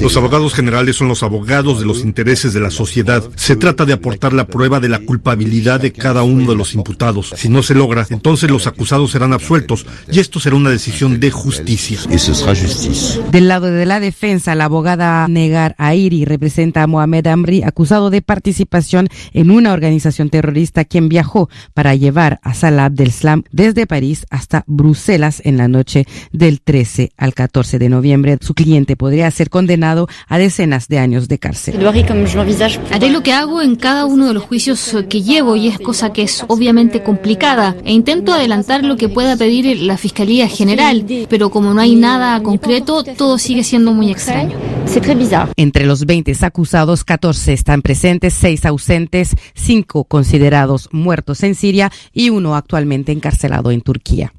Los 0.00 0.16
abogados 0.16 0.54
generales 0.54 0.96
son 0.96 1.08
los 1.08 1.24
abogados 1.24 1.80
de 1.80 1.86
los 1.86 2.02
intereses 2.02 2.52
de 2.52 2.60
la 2.60 2.70
sociedad. 2.70 3.24
Se 3.34 3.56
trata 3.56 3.84
de 3.84 3.92
aportar 3.92 4.32
la 4.32 4.46
prueba 4.46 4.78
de 4.78 4.88
la 4.88 5.00
culpabilidad 5.00 5.80
de 5.80 5.92
cada 5.92 6.22
uno 6.22 6.48
de 6.48 6.56
los 6.56 6.74
imputados. 6.74 7.34
Si 7.36 7.48
no 7.48 7.64
se 7.64 7.74
logra, 7.74 8.06
entonces 8.08 8.48
los 8.48 8.68
acusados 8.68 9.10
serán 9.10 9.32
absueltos 9.32 9.84
y 10.10 10.20
esto 10.20 10.38
será 10.38 10.54
una 10.54 10.70
decisión 10.70 11.18
de 11.18 11.30
justicia. 11.32 11.98
Del 13.32 13.48
lado 13.48 13.66
de 13.66 13.86
la 13.86 13.98
defensa, 13.98 14.54
la 14.54 14.66
abogada 14.66 15.26
Negar 15.26 15.74
Airi 15.78 16.24
representa 16.24 16.84
a 16.84 16.86
Mohamed 16.86 17.26
Amri, 17.26 17.62
acusado 17.64 18.10
de 18.10 18.22
participación 18.22 19.08
en 19.32 19.50
una 19.50 19.72
organización 19.72 20.30
terrorista 20.30 20.84
quien 20.84 21.08
viajó 21.08 21.48
para 21.74 21.96
llevar 21.96 22.38
a 22.42 22.54
Salah 22.54 22.86
Abdeslam 22.86 23.42
desde 23.50 23.86
París 23.86 24.24
hasta 24.30 24.62
Bruselas 24.68 25.42
en 25.44 25.56
la 25.56 25.66
noche 25.66 26.06
del 26.32 26.60
13 26.60 27.10
al 27.16 27.34
14 27.34 27.78
de 27.80 27.88
noviembre 27.88 28.35
su 28.40 28.54
cliente 28.54 28.96
podría 28.96 29.30
ser 29.30 29.50
condenado 29.50 30.08
a 30.28 30.38
decenas 30.38 30.88
de 30.88 30.98
años 30.98 31.28
de 31.28 31.38
cárcel. 31.38 31.74
Haré 32.92 33.10
lo 33.10 33.22
que 33.22 33.32
hago 33.32 33.62
en 33.62 33.76
cada 33.76 34.04
uno 34.04 34.26
de 34.28 34.34
los 34.34 34.42
juicios 34.42 34.96
que 35.08 35.22
llevo 35.22 35.56
y 35.56 35.68
es 35.68 35.78
cosa 35.78 36.12
que 36.12 36.22
es 36.22 36.44
obviamente 36.48 37.02
complicada 37.02 37.76
e 37.84 37.92
intento 37.92 38.32
adelantar 38.32 38.84
lo 38.84 38.96
que 38.96 39.08
pueda 39.08 39.36
pedir 39.36 39.80
la 39.80 39.96
Fiscalía 39.96 40.48
General, 40.48 41.04
pero 41.28 41.50
como 41.50 41.72
no 41.74 41.80
hay 41.80 41.94
nada 41.94 42.42
concreto, 42.42 43.04
todo 43.04 43.38
sigue 43.38 43.64
siendo 43.64 43.92
muy 43.92 44.10
extraño. 44.10 44.56
Entre 45.56 45.86
los 45.86 46.06
20 46.06 46.26
acusados, 46.42 47.04
14 47.04 47.52
están 47.52 47.82
presentes, 47.82 48.34
6 48.34 48.66
ausentes, 48.66 49.34
5 49.54 50.04
considerados 50.04 50.88
muertos 50.92 51.42
en 51.42 51.54
Siria 51.54 51.90
y 52.12 52.30
uno 52.30 52.56
actualmente 52.56 53.12
encarcelado 53.12 53.70
en 53.70 53.80
Turquía. 53.80 54.32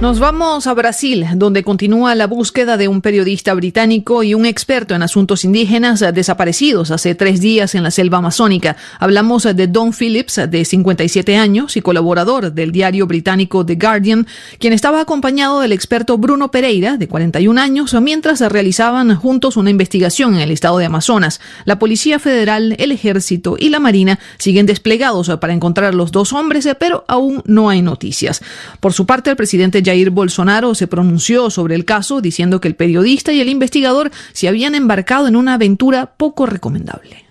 Nos 0.00 0.18
vamos 0.18 0.66
a 0.66 0.72
Brasil, 0.72 1.26
donde 1.34 1.62
continúa 1.62 2.14
la 2.14 2.26
búsqueda 2.26 2.78
de 2.78 2.88
un 2.88 3.02
periodista 3.02 3.52
británico 3.52 4.22
y 4.22 4.32
un 4.32 4.46
experto 4.46 4.94
en 4.94 5.02
asuntos 5.02 5.44
indígenas 5.44 6.00
desaparecidos 6.14 6.90
hace 6.90 7.14
tres 7.14 7.42
días 7.42 7.74
en 7.74 7.82
la 7.82 7.90
selva 7.90 8.16
amazónica. 8.16 8.78
Hablamos 8.98 9.42
de 9.42 9.66
Don 9.66 9.92
Phillips, 9.92 10.40
de 10.48 10.64
57 10.64 11.36
años 11.36 11.76
y 11.76 11.82
colaborador 11.82 12.50
del 12.50 12.72
diario 12.72 13.06
británico 13.06 13.66
The 13.66 13.74
Guardian, 13.74 14.26
quien 14.58 14.72
estaba 14.72 15.02
acompañado 15.02 15.60
del 15.60 15.72
experto 15.72 16.16
Bruno 16.16 16.50
Pereira, 16.50 16.96
de 16.96 17.06
41 17.06 17.60
años, 17.60 17.94
mientras 18.00 18.40
realizaban 18.40 19.14
juntos 19.16 19.58
una 19.58 19.68
investigación 19.68 20.34
en 20.34 20.40
el 20.40 20.50
estado 20.50 20.78
de 20.78 20.86
Amazonas. 20.86 21.42
La 21.66 21.78
Policía 21.78 22.18
Federal, 22.18 22.74
el 22.78 22.92
Ejército 22.92 23.56
y 23.58 23.68
la 23.68 23.80
Marina 23.80 24.18
siguen 24.38 24.64
desplegados 24.64 25.28
para 25.42 25.52
encontrar 25.52 25.88
a 25.90 25.92
los 25.92 26.10
dos 26.10 26.32
hombres, 26.32 26.66
pero 26.78 27.04
aún 27.06 27.42
no 27.44 27.68
hay 27.68 27.82
noticias. 27.82 28.40
Por 28.80 28.94
su 28.94 29.04
parte, 29.04 29.28
el 29.28 29.36
presidente 29.36 29.89
Jair 29.90 30.10
Bolsonaro 30.10 30.76
se 30.76 30.86
pronunció 30.86 31.50
sobre 31.50 31.74
el 31.74 31.84
caso 31.84 32.20
diciendo 32.20 32.60
que 32.60 32.68
el 32.68 32.76
periodista 32.76 33.32
y 33.32 33.40
el 33.40 33.48
investigador 33.48 34.12
se 34.32 34.46
habían 34.46 34.76
embarcado 34.76 35.26
en 35.26 35.34
una 35.34 35.54
aventura 35.54 36.14
poco 36.16 36.46
recomendable. 36.46 37.24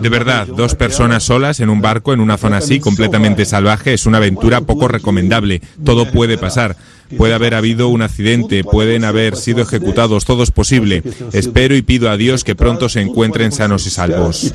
De 0.00 0.08
verdad, 0.10 0.46
dos 0.46 0.76
personas 0.76 1.24
solas 1.24 1.58
en 1.58 1.70
un 1.70 1.80
barco 1.80 2.12
en 2.12 2.20
una 2.20 2.36
zona 2.36 2.58
así 2.58 2.78
completamente 2.78 3.46
salvaje 3.46 3.94
es 3.94 4.06
una 4.06 4.18
aventura 4.18 4.60
poco 4.60 4.86
recomendable. 4.86 5.60
Todo 5.82 6.08
puede 6.10 6.38
pasar. 6.38 6.76
Puede 7.16 7.34
haber 7.34 7.54
habido 7.54 7.88
un 7.88 8.02
accidente, 8.02 8.62
pueden 8.64 9.04
haber 9.04 9.36
sido 9.36 9.62
ejecutados, 9.62 10.24
todo 10.24 10.42
es 10.42 10.50
posible. 10.50 11.02
Espero 11.32 11.74
y 11.74 11.82
pido 11.82 12.10
a 12.10 12.16
Dios 12.16 12.44
que 12.44 12.54
pronto 12.54 12.88
se 12.88 13.00
encuentren 13.00 13.50
sanos 13.50 13.86
y 13.86 13.90
salvos. 13.90 14.52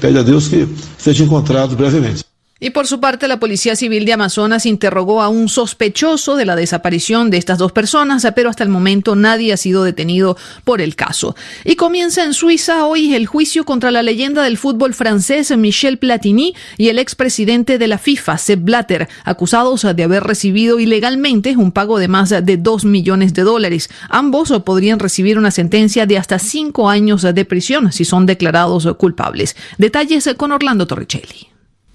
Y 2.61 2.71
por 2.71 2.87
su 2.87 2.99
parte, 2.99 3.29
la 3.29 3.39
Policía 3.39 3.77
Civil 3.77 4.03
de 4.03 4.11
Amazonas 4.11 4.65
interrogó 4.65 5.21
a 5.21 5.29
un 5.29 5.47
sospechoso 5.47 6.35
de 6.35 6.45
la 6.45 6.57
desaparición 6.57 7.29
de 7.29 7.37
estas 7.37 7.57
dos 7.57 7.71
personas, 7.71 8.27
pero 8.35 8.49
hasta 8.49 8.63
el 8.63 8.69
momento 8.69 9.15
nadie 9.15 9.53
ha 9.53 9.57
sido 9.57 9.85
detenido 9.85 10.35
por 10.65 10.81
el 10.81 10.97
caso. 10.97 11.37
Y 11.63 11.75
comienza 11.75 12.23
en 12.23 12.33
Suiza 12.33 12.85
hoy 12.85 13.15
el 13.15 13.27
juicio 13.27 13.63
contra 13.63 13.91
la 13.91 14.03
leyenda 14.03 14.43
del 14.43 14.57
fútbol 14.57 14.93
francés 14.93 15.55
Michel 15.55 15.99
Platini 15.99 16.53
y 16.77 16.89
el 16.89 16.99
expresidente 16.99 17.77
de 17.77 17.87
la 17.87 17.97
FIFA, 17.97 18.37
Sepp 18.37 18.63
Blatter, 18.63 19.07
acusados 19.23 19.87
de 19.95 20.03
haber 20.03 20.23
recibido 20.23 20.79
ilegalmente 20.79 21.55
un 21.55 21.71
pago 21.71 21.97
de 21.97 22.09
más 22.09 22.29
de 22.29 22.57
dos 22.57 22.83
millones 22.83 23.33
de 23.33 23.43
dólares. 23.43 23.89
Ambos 24.09 24.51
podrían 24.65 24.99
recibir 24.99 25.37
una 25.37 25.51
sentencia 25.51 26.05
de 26.05 26.17
hasta 26.17 26.39
cinco 26.39 26.89
años 26.89 27.21
de 27.21 27.45
prisión 27.45 27.93
si 27.93 28.03
son 28.03 28.25
declarados 28.25 28.87
culpables. 28.97 29.55
Detalles 29.77 30.29
con 30.37 30.51
Orlando 30.51 30.85
Torricelli. 30.85 31.48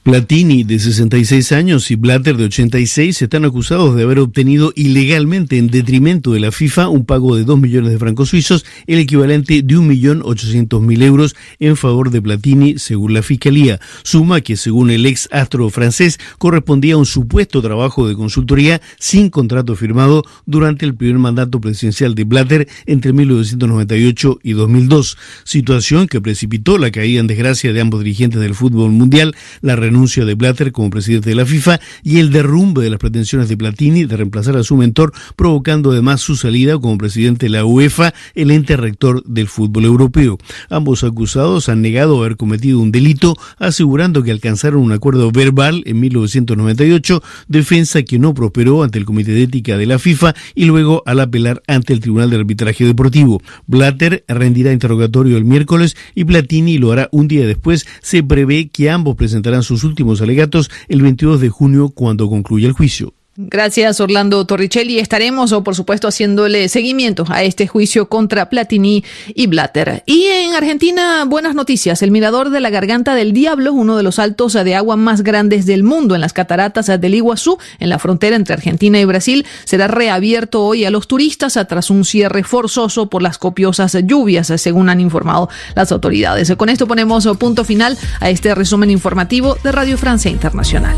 Platini, 0.04 0.64
de 0.64 0.78
66 0.78 1.52
años, 1.52 1.90
y 1.90 1.94
Blatter, 1.94 2.36
de 2.36 2.44
86, 2.44 3.22
están 3.22 3.46
acusados 3.46 3.96
de 3.96 4.02
haber 4.02 4.18
obtenido 4.18 4.70
ilegalmente, 4.76 5.56
en 5.56 5.68
detrimento 5.68 6.32
de 6.34 6.40
la 6.40 6.52
FIFA, 6.52 6.90
un 6.90 7.06
pago 7.06 7.34
de 7.36 7.44
2 7.44 7.58
millones 7.58 7.90
de 7.90 7.98
francos 7.98 8.28
suizos, 8.28 8.66
el 8.86 8.98
equivalente 8.98 9.62
de 9.62 9.74
1.800.000 9.74 11.02
euros 11.04 11.34
en 11.58 11.78
favor 11.78 12.10
de 12.10 12.20
Platini, 12.20 12.78
según 12.78 13.14
la 13.14 13.22
Fiscalía. 13.22 13.80
Suma 14.02 14.42
que, 14.42 14.58
según 14.58 14.90
el 14.90 15.06
ex 15.06 15.26
astro 15.32 15.70
francés, 15.70 16.20
correspondía 16.36 16.96
a 16.96 16.98
un 16.98 17.06
supuesto 17.06 17.62
trabajo 17.62 18.06
de 18.06 18.14
consultoría 18.14 18.82
sin 18.98 19.30
contrato 19.30 19.74
firmado 19.74 20.22
durante 20.44 20.84
el 20.84 20.94
primer 20.94 21.18
mandato 21.18 21.62
presidencial 21.62 22.14
de 22.14 22.24
Blatter 22.24 22.68
entre 22.84 23.14
1998 23.14 24.40
y 24.42 24.52
2002. 24.52 25.16
Situación 25.44 26.08
que 26.08 26.20
precipitó 26.20 26.76
la 26.76 26.90
caída 26.90 27.20
en 27.20 27.26
desgracia 27.26 27.72
de 27.72 27.80
ambos 27.80 28.04
dirigentes 28.04 28.42
del 28.42 28.54
fútbol 28.54 28.90
mundial, 28.90 29.34
la 29.62 29.76
renuncia 29.76 29.93
de 29.94 30.34
Blatter 30.34 30.72
como 30.72 30.90
presidente 30.90 31.30
de 31.30 31.36
la 31.36 31.46
FIFA 31.46 31.80
y 32.02 32.18
el 32.18 32.30
derrumbe 32.30 32.82
de 32.82 32.90
las 32.90 32.98
pretensiones 32.98 33.48
de 33.48 33.56
Platini 33.56 34.04
de 34.04 34.16
reemplazar 34.16 34.56
a 34.56 34.64
su 34.64 34.76
mentor, 34.76 35.12
provocando 35.36 35.92
además 35.92 36.20
su 36.20 36.34
salida 36.34 36.78
como 36.78 36.98
presidente 36.98 37.46
de 37.46 37.50
la 37.50 37.64
UEFA, 37.64 38.12
el 38.34 38.50
ente 38.50 38.76
rector 38.76 39.22
del 39.24 39.46
fútbol 39.46 39.84
europeo. 39.84 40.36
Ambos 40.68 41.04
acusados 41.04 41.68
han 41.68 41.80
negado 41.80 42.18
haber 42.18 42.36
cometido 42.36 42.80
un 42.80 42.90
delito, 42.90 43.36
asegurando 43.58 44.24
que 44.24 44.32
alcanzaron 44.32 44.82
un 44.82 44.92
acuerdo 44.92 45.30
verbal 45.30 45.82
en 45.86 46.00
1998, 46.00 47.22
defensa 47.46 48.02
que 48.02 48.18
no 48.18 48.34
prosperó 48.34 48.82
ante 48.82 48.98
el 48.98 49.04
Comité 49.04 49.30
de 49.32 49.44
Ética 49.44 49.78
de 49.78 49.86
la 49.86 50.00
FIFA 50.00 50.34
y 50.56 50.64
luego 50.64 51.04
al 51.06 51.20
apelar 51.20 51.62
ante 51.68 51.92
el 51.92 52.00
Tribunal 52.00 52.30
de 52.30 52.36
Arbitraje 52.36 52.84
Deportivo. 52.84 53.40
Blatter 53.68 54.24
rendirá 54.26 54.72
interrogatorio 54.72 55.36
el 55.36 55.44
miércoles 55.44 55.96
y 56.16 56.24
Platini 56.24 56.78
lo 56.78 56.90
hará 56.90 57.08
un 57.12 57.28
día 57.28 57.46
después. 57.46 57.86
Se 58.02 58.24
prevé 58.24 58.68
que 58.68 58.90
ambos 58.90 59.14
presentarán 59.16 59.62
sus 59.62 59.83
últimos 59.84 60.20
alegatos 60.20 60.70
el 60.88 61.02
22 61.02 61.40
de 61.40 61.48
junio 61.48 61.90
cuando 61.90 62.28
concluya 62.28 62.66
el 62.66 62.72
juicio. 62.72 63.14
Gracias, 63.36 64.00
Orlando 64.00 64.44
Torricelli. 64.46 65.00
Estaremos, 65.00 65.50
o 65.50 65.64
por 65.64 65.74
supuesto, 65.74 66.06
haciéndole 66.06 66.68
seguimiento 66.68 67.24
a 67.28 67.42
este 67.42 67.66
juicio 67.66 68.08
contra 68.08 68.48
Platini 68.48 69.02
y 69.34 69.48
Blatter. 69.48 70.04
Y 70.06 70.26
en 70.26 70.54
Argentina, 70.54 71.24
buenas 71.26 71.56
noticias. 71.56 72.02
El 72.02 72.12
Mirador 72.12 72.50
de 72.50 72.60
la 72.60 72.70
Garganta 72.70 73.16
del 73.16 73.32
Diablo, 73.32 73.72
uno 73.72 73.96
de 73.96 74.04
los 74.04 74.20
altos 74.20 74.52
de 74.52 74.74
agua 74.76 74.94
más 74.94 75.22
grandes 75.22 75.66
del 75.66 75.82
mundo 75.82 76.14
en 76.14 76.20
las 76.20 76.32
cataratas 76.32 76.86
del 76.86 77.14
Iguazú, 77.16 77.58
en 77.80 77.88
la 77.88 77.98
frontera 77.98 78.36
entre 78.36 78.54
Argentina 78.54 79.00
y 79.00 79.04
Brasil, 79.04 79.44
será 79.64 79.88
reabierto 79.88 80.64
hoy 80.64 80.84
a 80.84 80.90
los 80.90 81.08
turistas 81.08 81.58
tras 81.68 81.90
un 81.90 82.04
cierre 82.04 82.44
forzoso 82.44 83.10
por 83.10 83.20
las 83.20 83.38
copiosas 83.38 83.96
lluvias, 84.04 84.52
según 84.58 84.90
han 84.90 85.00
informado 85.00 85.48
las 85.74 85.90
autoridades. 85.90 86.54
Con 86.56 86.68
esto 86.68 86.86
ponemos 86.86 87.26
punto 87.36 87.64
final 87.64 87.98
a 88.20 88.30
este 88.30 88.54
resumen 88.54 88.90
informativo 88.90 89.58
de 89.64 89.72
Radio 89.72 89.98
Francia 89.98 90.30
Internacional. 90.30 90.94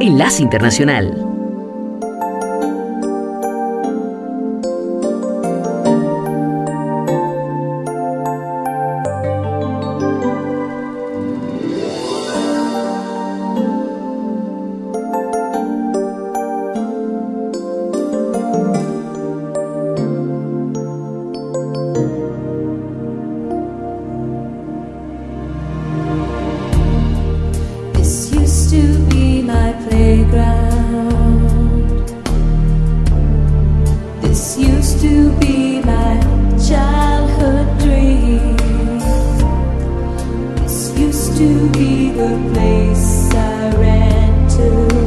Enlace 0.00 0.40
Internacional. 0.40 1.29
To 41.40 41.70
be 41.70 42.10
the 42.10 42.50
place 42.52 43.34
I 43.34 43.70
ran 43.80 44.46
to 44.50 44.99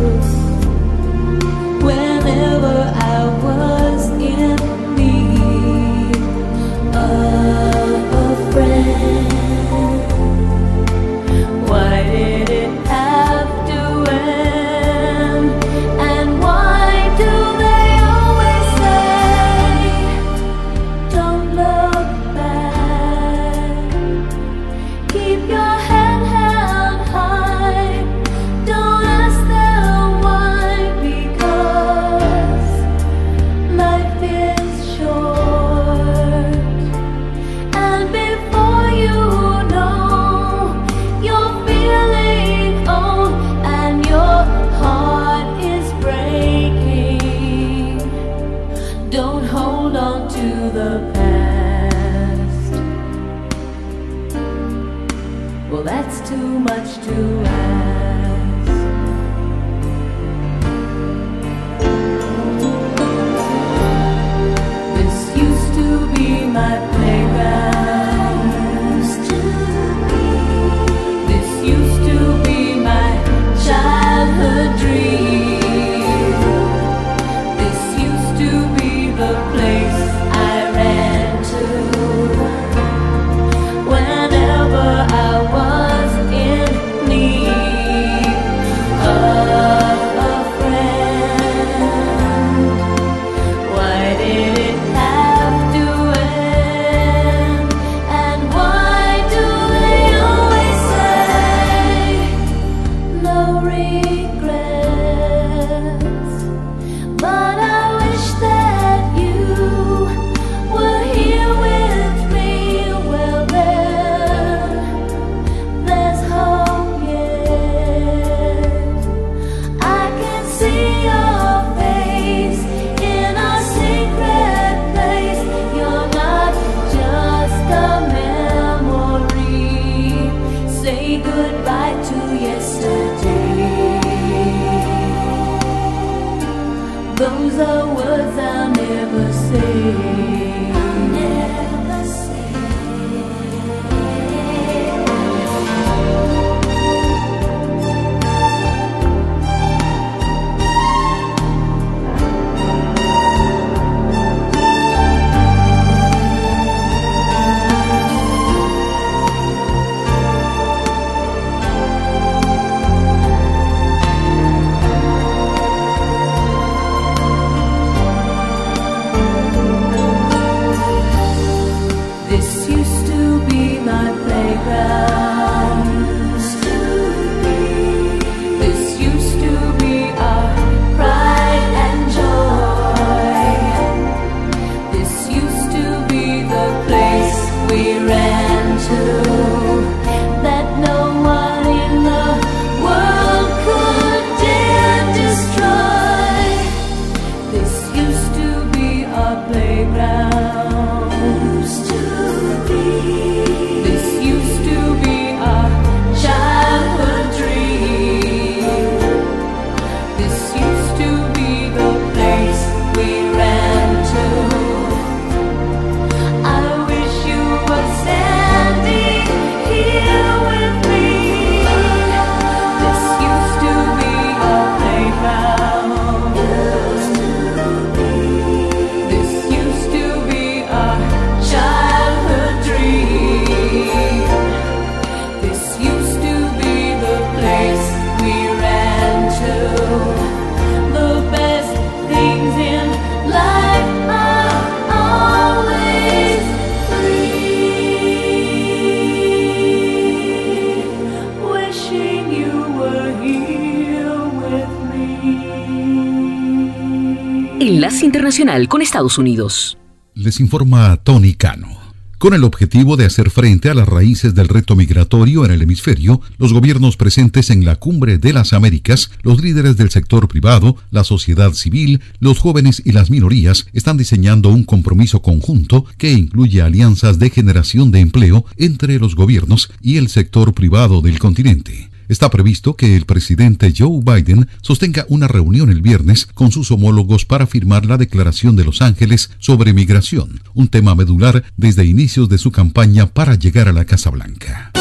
Con 258.69 258.83
Estados 258.83 259.17
Unidos. 259.17 259.79
Les 260.13 260.39
informa 260.39 260.95
Tony 260.97 261.33
Cano. 261.33 261.75
Con 262.19 262.35
el 262.35 262.43
objetivo 262.43 262.95
de 262.97 263.05
hacer 263.05 263.31
frente 263.31 263.67
a 263.69 263.73
las 263.73 263.87
raíces 263.87 264.35
del 264.35 264.47
reto 264.47 264.75
migratorio 264.75 265.43
en 265.43 265.49
el 265.49 265.63
hemisferio, 265.63 266.21
los 266.37 266.53
gobiernos 266.53 266.95
presentes 266.95 267.49
en 267.49 267.65
la 267.65 267.77
Cumbre 267.77 268.19
de 268.19 268.31
las 268.31 268.53
Américas, 268.53 269.09
los 269.23 269.41
líderes 269.41 269.75
del 269.75 269.89
sector 269.89 270.27
privado, 270.27 270.77
la 270.91 271.03
sociedad 271.03 271.53
civil, 271.53 272.01
los 272.19 272.37
jóvenes 272.37 272.83
y 272.85 272.91
las 272.91 273.09
minorías 273.09 273.65
están 273.73 273.97
diseñando 273.97 274.49
un 274.49 274.65
compromiso 274.65 275.23
conjunto 275.23 275.85
que 275.97 276.13
incluye 276.13 276.61
alianzas 276.61 277.17
de 277.17 277.31
generación 277.31 277.89
de 277.89 278.01
empleo 278.01 278.45
entre 278.55 278.99
los 278.99 279.15
gobiernos 279.15 279.71
y 279.81 279.97
el 279.97 280.09
sector 280.09 280.53
privado 280.53 281.01
del 281.01 281.17
continente. 281.17 281.89
Está 282.13 282.29
previsto 282.29 282.75
que 282.75 282.95
el 282.95 283.07
presidente 283.07 283.73
Joe 283.75 283.99
Biden 284.03 284.47
sostenga 284.61 285.03
una 285.09 285.27
reunión 285.27 285.71
el 285.71 285.81
viernes 285.81 286.27
con 286.27 286.51
sus 286.51 286.69
homólogos 286.69 287.25
para 287.25 287.47
firmar 287.47 287.87
la 287.87 287.97
Declaración 287.97 288.55
de 288.55 288.63
Los 288.63 288.83
Ángeles 288.83 289.31
sobre 289.39 289.73
migración, 289.73 290.39
un 290.53 290.67
tema 290.67 290.93
medular 290.93 291.43
desde 291.57 291.85
inicios 291.85 292.29
de 292.29 292.37
su 292.37 292.51
campaña 292.51 293.07
para 293.07 293.33
llegar 293.33 293.67
a 293.67 293.73
la 293.73 293.85
Casa 293.85 294.11
Blanca. 294.11 294.71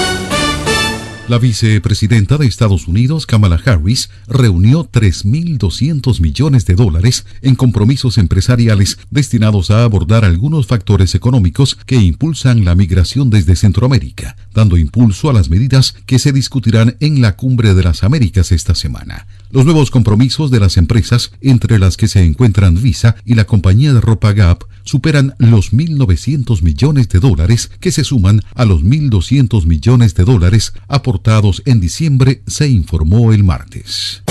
La 1.28 1.38
vicepresidenta 1.38 2.36
de 2.36 2.46
Estados 2.46 2.88
Unidos, 2.88 3.26
Kamala 3.26 3.58
Harris, 3.64 4.10
reunió 4.26 4.90
3.200 4.90 6.20
millones 6.20 6.66
de 6.66 6.74
dólares 6.74 7.26
en 7.42 7.54
compromisos 7.54 8.18
empresariales 8.18 8.98
destinados 9.08 9.70
a 9.70 9.84
abordar 9.84 10.24
algunos 10.24 10.66
factores 10.66 11.14
económicos 11.14 11.78
que 11.86 11.94
impulsan 11.94 12.64
la 12.64 12.74
migración 12.74 13.30
desde 13.30 13.54
Centroamérica, 13.54 14.36
dando 14.52 14.76
impulso 14.76 15.30
a 15.30 15.32
las 15.32 15.48
medidas 15.48 15.94
que 16.06 16.18
se 16.18 16.32
discutirán 16.32 16.96
en 16.98 17.22
la 17.22 17.36
Cumbre 17.36 17.72
de 17.74 17.84
las 17.84 18.02
Américas 18.02 18.50
esta 18.50 18.74
semana. 18.74 19.28
Los 19.52 19.64
nuevos 19.64 19.92
compromisos 19.92 20.50
de 20.50 20.58
las 20.58 20.76
empresas, 20.76 21.30
entre 21.40 21.78
las 21.78 21.96
que 21.96 22.08
se 22.08 22.24
encuentran 22.24 22.82
Visa 22.82 23.14
y 23.24 23.34
la 23.34 23.44
compañía 23.44 23.94
de 23.94 24.00
ropa 24.00 24.32
Gap, 24.32 24.64
superan 24.82 25.34
los 25.38 25.72
1.900 25.72 26.62
millones 26.62 27.08
de 27.10 27.20
dólares 27.20 27.70
que 27.78 27.92
se 27.92 28.02
suman 28.02 28.42
a 28.56 28.64
los 28.64 28.82
1.200 28.82 29.66
millones 29.66 30.16
de 30.16 30.24
dólares 30.24 30.72
aportados 30.88 31.11
en 31.66 31.80
diciembre, 31.80 32.42
se 32.46 32.68
informó 32.68 33.32
el 33.32 33.44
martes. 33.44 34.22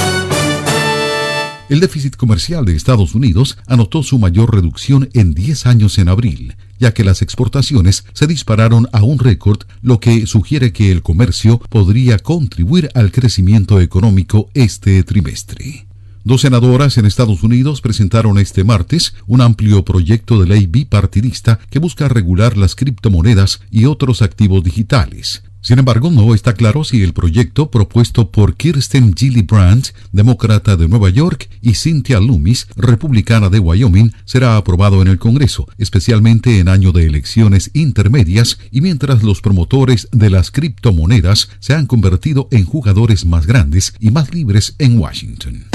El 1.70 1.80
déficit 1.80 2.16
comercial 2.16 2.66
de 2.66 2.76
Estados 2.76 3.16
Unidos 3.16 3.58
anotó 3.68 4.04
su 4.04 4.20
mayor 4.20 4.54
reducción 4.54 5.10
en 5.14 5.34
10 5.34 5.68
años 5.68 6.00
en 6.00 6.10
abril, 6.10 6.56
ya 6.80 6.94
que 6.94 7.04
las 7.04 7.22
exportaciones 7.22 8.04
se 8.14 8.28
dispararon 8.28 8.88
a 8.92 9.04
un 9.04 9.20
récord, 9.20 9.60
lo 9.82 10.00
que 10.00 10.26
sugiere 10.26 10.74
que 10.74 10.92
el 10.92 11.02
comercio 11.02 11.60
podría 11.70 12.20
contribuir 12.20 12.90
al 12.94 13.12
crecimiento 13.12 13.80
económico 13.80 14.50
este 14.54 15.04
trimestre. 15.04 15.88
Dos 16.24 16.42
senadoras 16.42 16.98
en 16.98 17.06
Estados 17.06 17.42
Unidos 17.42 17.82
presentaron 17.82 18.38
este 18.38 18.64
martes 18.64 19.16
un 19.26 19.42
amplio 19.42 19.84
proyecto 19.84 20.40
de 20.40 20.48
ley 20.48 20.68
bipartidista 20.68 21.60
que 21.70 21.80
busca 21.80 22.08
regular 22.08 22.58
las 22.58 22.76
criptomonedas 22.76 23.62
y 23.72 23.86
otros 23.86 24.22
activos 24.22 24.64
digitales. 24.64 25.42
Sin 25.62 25.78
embargo, 25.78 26.10
no 26.10 26.34
está 26.34 26.54
claro 26.54 26.84
si 26.84 27.04
el 27.04 27.14
proyecto 27.14 27.70
propuesto 27.70 28.32
por 28.32 28.56
Kirsten 28.56 29.14
Gillibrand, 29.16 29.90
demócrata 30.12 30.76
de 30.76 30.88
Nueva 30.88 31.10
York, 31.10 31.50
y 31.62 31.76
Cynthia 31.76 32.20
Loomis, 32.20 32.68
republicana 32.76 33.50
de 33.50 33.60
Wyoming, 33.60 34.12
será 34.26 34.58
aprobado 34.58 35.04
en 35.04 35.08
el 35.08 35.20
Congreso, 35.20 35.68
especialmente 35.78 36.60
en 36.60 36.68
año 36.68 36.92
de 36.92 37.06
elecciones 37.06 37.70
intermedias 37.74 38.58
y 38.72 38.82
mientras 38.82 39.22
los 39.22 39.42
promotores 39.42 40.08
de 40.12 40.32
las 40.32 40.50
criptomonedas 40.50 41.50
se 41.60 41.76
han 41.76 41.86
convertido 41.86 42.48
en 42.52 42.66
jugadores 42.66 43.26
más 43.26 43.46
grandes 43.46 43.94
y 44.00 44.10
más 44.10 44.34
libres 44.34 44.76
en 44.80 44.98
Washington. 44.98 45.71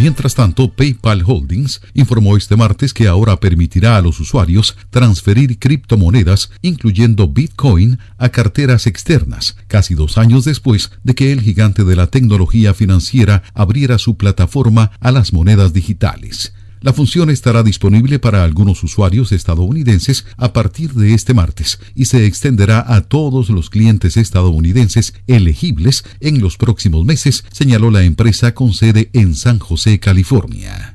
Mientras 0.00 0.34
tanto, 0.34 0.72
PayPal 0.72 1.22
Holdings 1.26 1.82
informó 1.92 2.38
este 2.38 2.56
martes 2.56 2.94
que 2.94 3.06
ahora 3.06 3.36
permitirá 3.36 3.98
a 3.98 4.00
los 4.00 4.18
usuarios 4.18 4.74
transferir 4.88 5.58
criptomonedas, 5.58 6.50
incluyendo 6.62 7.28
Bitcoin, 7.28 7.98
a 8.16 8.30
carteras 8.30 8.86
externas, 8.86 9.58
casi 9.66 9.92
dos 9.92 10.16
años 10.16 10.46
después 10.46 10.90
de 11.04 11.14
que 11.14 11.32
el 11.32 11.42
gigante 11.42 11.84
de 11.84 11.96
la 11.96 12.06
tecnología 12.06 12.72
financiera 12.72 13.42
abriera 13.52 13.98
su 13.98 14.16
plataforma 14.16 14.90
a 15.00 15.12
las 15.12 15.34
monedas 15.34 15.74
digitales. 15.74 16.54
La 16.82 16.94
función 16.94 17.28
estará 17.28 17.62
disponible 17.62 18.18
para 18.18 18.42
algunos 18.42 18.82
usuarios 18.82 19.32
estadounidenses 19.32 20.24
a 20.38 20.54
partir 20.54 20.94
de 20.94 21.12
este 21.12 21.34
martes 21.34 21.78
y 21.94 22.06
se 22.06 22.24
extenderá 22.24 22.84
a 22.86 23.02
todos 23.02 23.50
los 23.50 23.68
clientes 23.68 24.16
estadounidenses 24.16 25.12
elegibles 25.26 26.04
en 26.20 26.40
los 26.40 26.56
próximos 26.56 27.04
meses, 27.04 27.44
señaló 27.52 27.90
la 27.90 28.02
empresa 28.02 28.54
con 28.54 28.72
sede 28.72 29.10
en 29.12 29.34
San 29.34 29.58
José, 29.58 30.00
California. 30.00 30.94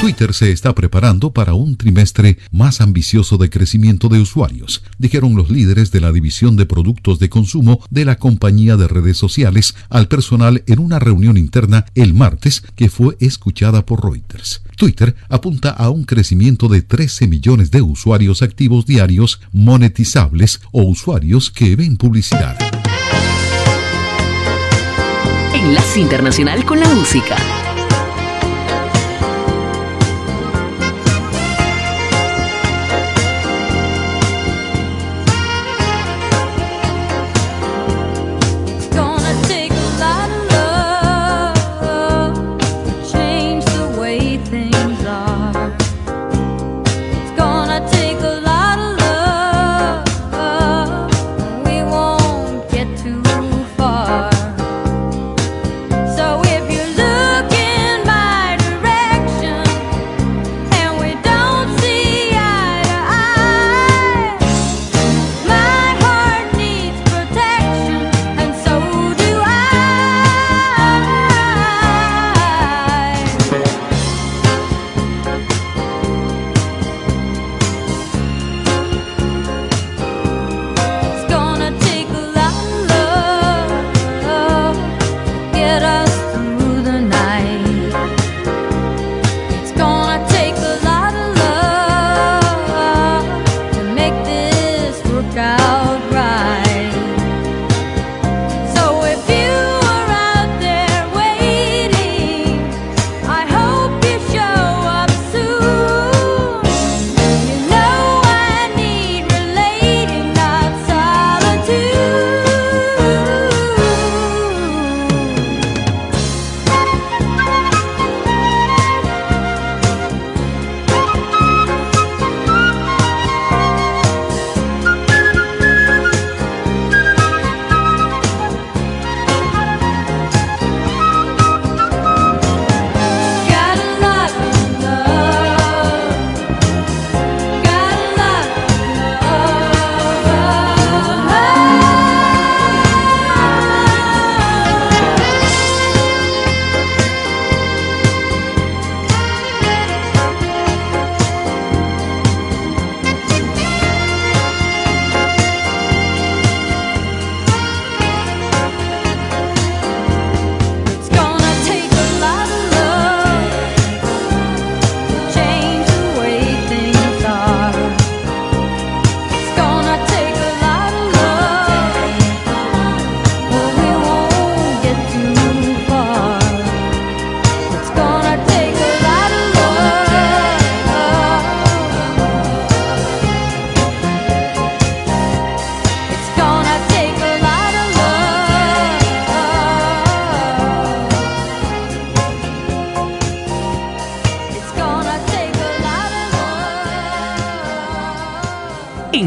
Twitter 0.00 0.34
se 0.34 0.52
está 0.52 0.74
preparando 0.74 1.32
para 1.32 1.54
un 1.54 1.76
trimestre 1.76 2.38
más 2.52 2.80
ambicioso 2.80 3.38
de 3.38 3.48
crecimiento 3.48 4.08
de 4.08 4.20
usuarios, 4.20 4.82
dijeron 4.98 5.34
los 5.34 5.50
líderes 5.50 5.90
de 5.90 6.00
la 6.00 6.12
división 6.12 6.56
de 6.56 6.66
productos 6.66 7.18
de 7.18 7.30
consumo 7.30 7.80
de 7.90 8.04
la 8.04 8.16
compañía 8.16 8.76
de 8.76 8.88
redes 8.88 9.16
sociales 9.16 9.74
al 9.88 10.06
personal 10.06 10.62
en 10.66 10.80
una 10.80 10.98
reunión 10.98 11.38
interna 11.38 11.86
el 11.94 12.12
martes 12.12 12.62
que 12.76 12.90
fue 12.90 13.16
escuchada 13.20 13.86
por 13.86 14.04
Reuters. 14.04 14.62
Twitter 14.76 15.16
apunta 15.30 15.70
a 15.70 15.88
un 15.88 16.04
crecimiento 16.04 16.68
de 16.68 16.82
13 16.82 17.26
millones 17.26 17.70
de 17.70 17.80
usuarios 17.80 18.42
activos 18.42 18.84
diarios 18.84 19.40
monetizables 19.52 20.60
o 20.72 20.82
usuarios 20.82 21.50
que 21.50 21.74
ven 21.74 21.96
publicidad. 21.96 22.56
Enlace 25.54 26.00
Internacional 26.00 26.64
con 26.66 26.80
la 26.80 26.88
Música. 26.94 27.65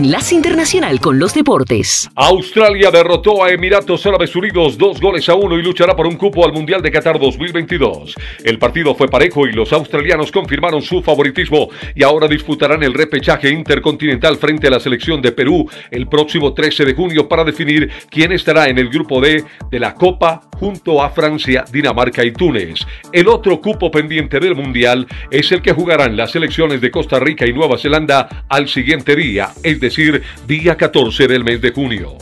Enlace 0.10 0.34
Internacional 0.34 1.00
con 1.00 1.20
los 1.20 1.36
Deportes. 1.36 2.10
Australia 2.16 2.90
derrotó 2.90 3.44
a 3.44 3.52
Emiratos 3.52 4.04
Árabes 4.08 4.36
Unidos 4.36 4.76
dos 4.76 5.00
goles 5.00 5.30
a 5.30 5.36
uno 5.36 5.56
y 5.56 5.62
luchará 5.62 5.96
por 5.96 6.08
un 6.08 6.16
cupo 6.16 6.44
al 6.44 6.52
Mundial 6.52 6.82
de 6.82 6.90
Qatar 6.90 7.20
2022. 7.20 8.16
El 8.44 8.58
partido 8.58 8.96
fue 8.96 9.08
parejo 9.08 9.46
y 9.46 9.52
los 9.52 9.72
australianos 9.72 10.32
confirmaron 10.32 10.82
su 10.82 11.04
favoritismo 11.04 11.70
y 11.94 12.02
ahora 12.02 12.28
disputarán 12.28 12.82
el 12.82 12.96
repechaje 12.96 13.52
intercontinental 13.52 14.38
frente 14.38 14.66
a 14.66 14.72
la 14.72 14.80
selección 14.80 15.22
de 15.22 15.32
Perú 15.32 15.70
el 15.92 16.08
próximo 16.08 16.56
13 16.56 16.86
de 16.86 16.96
junio 16.96 17.30
para 17.30 17.44
definir 17.44 17.92
quién 18.10 18.32
estará 18.32 18.68
en 18.68 18.80
el 18.80 18.90
grupo 18.90 19.22
D 19.22 19.44
de 19.70 19.80
la 19.80 19.94
Copa 19.94 20.42
junto 20.60 21.04
a 21.04 21.12
Francia, 21.12 21.66
Dinamarca 21.72 22.26
y 22.26 22.32
Túnez. 22.32 22.80
El 23.14 23.28
otro 23.28 23.62
cupo 23.62 23.92
pendiente 23.92 24.40
del 24.40 24.56
Mundial 24.56 25.06
es 25.30 25.52
el 25.52 25.62
que 25.62 25.72
jugarán 25.72 26.18
las 26.18 26.32
selecciones 26.32 26.82
de 26.82 26.90
Costa 26.90 27.20
Rica 27.20 27.46
y 27.46 27.54
Nueva 27.54 27.78
Zelanda 27.78 28.46
al 28.50 28.68
siguiente 28.68 29.16
día, 29.16 29.52
es 29.62 29.80
decir, 29.80 29.99
día 30.48 30.78
14 30.78 31.28
del 31.28 31.44
mes 31.44 31.62
de 31.62 31.72
junio. 31.72 32.18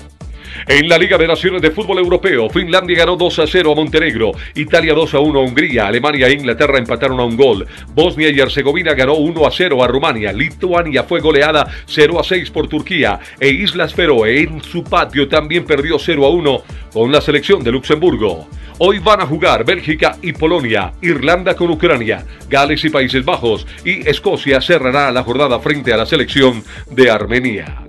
En 0.67 0.89
la 0.89 0.97
Liga 0.97 1.17
de 1.17 1.27
Naciones 1.27 1.61
de 1.61 1.71
Fútbol 1.71 1.99
Europeo, 1.99 2.49
Finlandia 2.49 2.97
ganó 2.97 3.15
2 3.15 3.39
a 3.39 3.47
0 3.47 3.71
a 3.71 3.75
Montenegro, 3.75 4.31
Italia 4.55 4.93
2 4.93 5.13
a 5.13 5.19
1 5.19 5.39
a 5.39 5.43
Hungría, 5.43 5.87
Alemania 5.87 6.27
e 6.27 6.33
Inglaterra 6.33 6.77
empataron 6.77 7.19
a 7.19 7.25
un 7.25 7.37
gol, 7.37 7.67
Bosnia 7.93 8.29
y 8.29 8.39
Herzegovina 8.39 8.93
ganó 8.93 9.15
1 9.15 9.45
a 9.45 9.51
0 9.51 9.83
a 9.83 9.87
Rumania, 9.87 10.33
Lituania 10.33 11.03
fue 11.03 11.19
goleada 11.19 11.67
0 11.85 12.19
a 12.19 12.23
6 12.23 12.51
por 12.51 12.67
Turquía. 12.67 13.19
E 13.39 13.49
Islas 13.49 13.93
Feroe 13.93 14.41
en 14.41 14.63
su 14.63 14.83
patio 14.83 15.27
también 15.27 15.65
perdió 15.65 15.97
0 15.99 16.25
a 16.25 16.29
1 16.29 16.63
con 16.93 17.11
la 17.11 17.21
selección 17.21 17.63
de 17.63 17.71
Luxemburgo. 17.71 18.47
Hoy 18.79 18.99
van 18.99 19.21
a 19.21 19.25
jugar 19.25 19.65
Bélgica 19.65 20.17
y 20.21 20.33
Polonia, 20.33 20.93
Irlanda 21.01 21.55
con 21.55 21.71
Ucrania, 21.71 22.23
Gales 22.47 22.85
y 22.85 22.89
Países 22.89 23.25
Bajos 23.25 23.65
y 23.83 24.07
Escocia 24.07 24.61
cerrará 24.61 25.11
la 25.11 25.23
jornada 25.23 25.59
frente 25.59 25.93
a 25.93 25.97
la 25.97 26.05
selección 26.05 26.63
de 26.91 27.09
Armenia. 27.09 27.86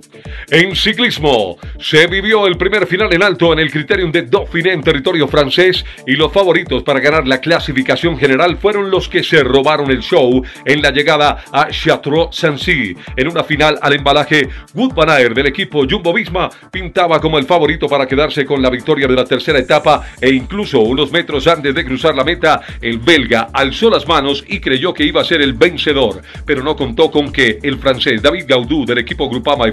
En 0.49 0.75
ciclismo, 0.75 1.57
se 1.79 2.07
vivió 2.07 2.47
el 2.47 2.57
primer 2.57 2.87
final 2.87 3.13
en 3.13 3.23
alto 3.23 3.53
en 3.53 3.59
el 3.59 3.71
criterium 3.71 4.11
de 4.11 4.23
Dauphiné 4.23 4.73
en 4.73 4.81
territorio 4.81 5.27
francés 5.27 5.85
y 6.05 6.13
los 6.13 6.31
favoritos 6.31 6.83
para 6.83 6.99
ganar 6.99 7.27
la 7.27 7.39
clasificación 7.39 8.17
general 8.17 8.57
fueron 8.57 8.89
los 8.89 9.09
que 9.09 9.23
se 9.23 9.43
robaron 9.43 9.91
el 9.91 10.01
show 10.01 10.43
en 10.65 10.81
la 10.81 10.91
llegada 10.91 11.43
a 11.51 11.69
Château-Sancy. 11.69 12.95
En 13.15 13.27
una 13.27 13.43
final 13.43 13.77
al 13.81 13.93
embalaje, 13.93 14.49
Wood 14.73 14.93
Van 14.93 15.09
Aert 15.09 15.35
del 15.35 15.47
equipo 15.47 15.85
Jumbo 15.89 16.13
Visma 16.13 16.49
pintaba 16.71 17.19
como 17.19 17.37
el 17.37 17.45
favorito 17.45 17.87
para 17.87 18.07
quedarse 18.07 18.45
con 18.45 18.61
la 18.61 18.69
victoria 18.69 19.07
de 19.07 19.15
la 19.15 19.25
tercera 19.25 19.59
etapa 19.59 20.07
e 20.19 20.29
incluso 20.29 20.79
unos 20.79 21.11
metros 21.11 21.47
antes 21.47 21.73
de 21.73 21.85
cruzar 21.85 22.15
la 22.15 22.23
meta, 22.23 22.61
el 22.81 22.99
belga 22.99 23.49
alzó 23.53 23.89
las 23.89 24.07
manos 24.07 24.43
y 24.47 24.59
creyó 24.59 24.93
que 24.93 25.03
iba 25.03 25.21
a 25.21 25.25
ser 25.25 25.41
el 25.41 25.53
vencedor, 25.53 26.21
pero 26.45 26.63
no 26.63 26.75
contó 26.75 27.11
con 27.11 27.31
que 27.31 27.59
el 27.61 27.77
francés 27.77 28.21
David 28.21 28.45
Gaudou 28.47 28.85
del 28.85 28.99
equipo 28.99 29.29
Grupama 29.29 29.67
y 29.67 29.71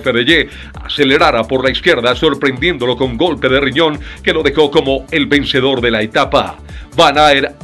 Acelerara 0.82 1.44
por 1.44 1.64
la 1.64 1.70
izquierda 1.70 2.14
sorprendiéndolo 2.14 2.96
con 2.96 3.16
golpe 3.16 3.48
de 3.48 3.60
riñón 3.60 3.98
que 4.22 4.32
lo 4.32 4.42
dejó 4.42 4.70
como 4.70 5.06
el 5.10 5.26
vencedor 5.26 5.80
de 5.80 5.90
la 5.90 6.02
etapa. 6.02 6.58
Van 6.96 7.16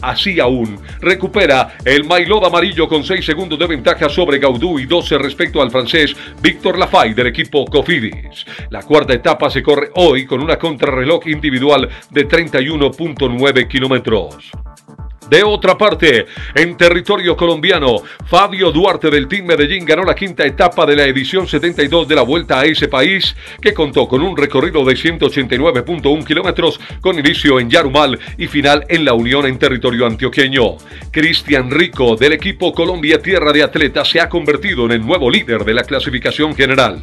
así 0.02 0.38
aún 0.40 0.78
recupera 1.00 1.76
el 1.84 2.04
maillot 2.04 2.44
amarillo 2.44 2.86
con 2.86 3.02
6 3.02 3.24
segundos 3.24 3.58
de 3.58 3.66
ventaja 3.66 4.08
sobre 4.08 4.38
Gaudou 4.38 4.78
y 4.78 4.84
12 4.84 5.16
respecto 5.18 5.62
al 5.62 5.70
francés 5.70 6.14
Víctor 6.42 6.78
Lafay 6.78 7.14
del 7.14 7.28
equipo 7.28 7.64
Cofidis. 7.64 8.44
La 8.70 8.82
cuarta 8.82 9.14
etapa 9.14 9.48
se 9.48 9.62
corre 9.62 9.90
hoy 9.94 10.26
con 10.26 10.42
una 10.42 10.58
contrarreloj 10.58 11.26
individual 11.28 11.88
de 12.10 12.28
31.9 12.28 13.68
kilómetros. 13.68 14.52
De 15.28 15.42
otra 15.42 15.78
parte, 15.78 16.26
en 16.54 16.76
territorio 16.76 17.36
colombiano, 17.36 18.02
Fabio 18.26 18.70
Duarte 18.70 19.10
del 19.10 19.28
Team 19.28 19.46
Medellín 19.46 19.84
ganó 19.84 20.02
la 20.04 20.14
quinta 20.14 20.44
etapa 20.44 20.84
de 20.84 20.96
la 20.96 21.04
edición 21.04 21.46
72 21.46 22.08
de 22.08 22.14
la 22.14 22.22
Vuelta 22.22 22.60
a 22.60 22.64
ese 22.64 22.88
país, 22.88 23.34
que 23.60 23.72
contó 23.72 24.08
con 24.08 24.20
un 24.20 24.36
recorrido 24.36 24.84
de 24.84 24.94
189.1 24.94 26.24
kilómetros 26.24 26.80
con 27.00 27.18
inicio 27.18 27.60
en 27.60 27.70
Yarumal 27.70 28.18
y 28.36 28.46
final 28.46 28.84
en 28.88 29.04
la 29.04 29.14
Unión 29.14 29.46
en 29.46 29.58
territorio 29.58 30.06
antioqueño. 30.06 30.76
Cristian 31.10 31.70
Rico 31.70 32.16
del 32.16 32.32
equipo 32.32 32.72
Colombia 32.72 33.20
Tierra 33.20 33.52
de 33.52 33.62
Atletas 33.62 34.10
se 34.10 34.20
ha 34.20 34.28
convertido 34.28 34.86
en 34.86 34.92
el 34.92 35.06
nuevo 35.06 35.30
líder 35.30 35.64
de 35.64 35.74
la 35.74 35.84
clasificación 35.84 36.54
general. 36.54 37.02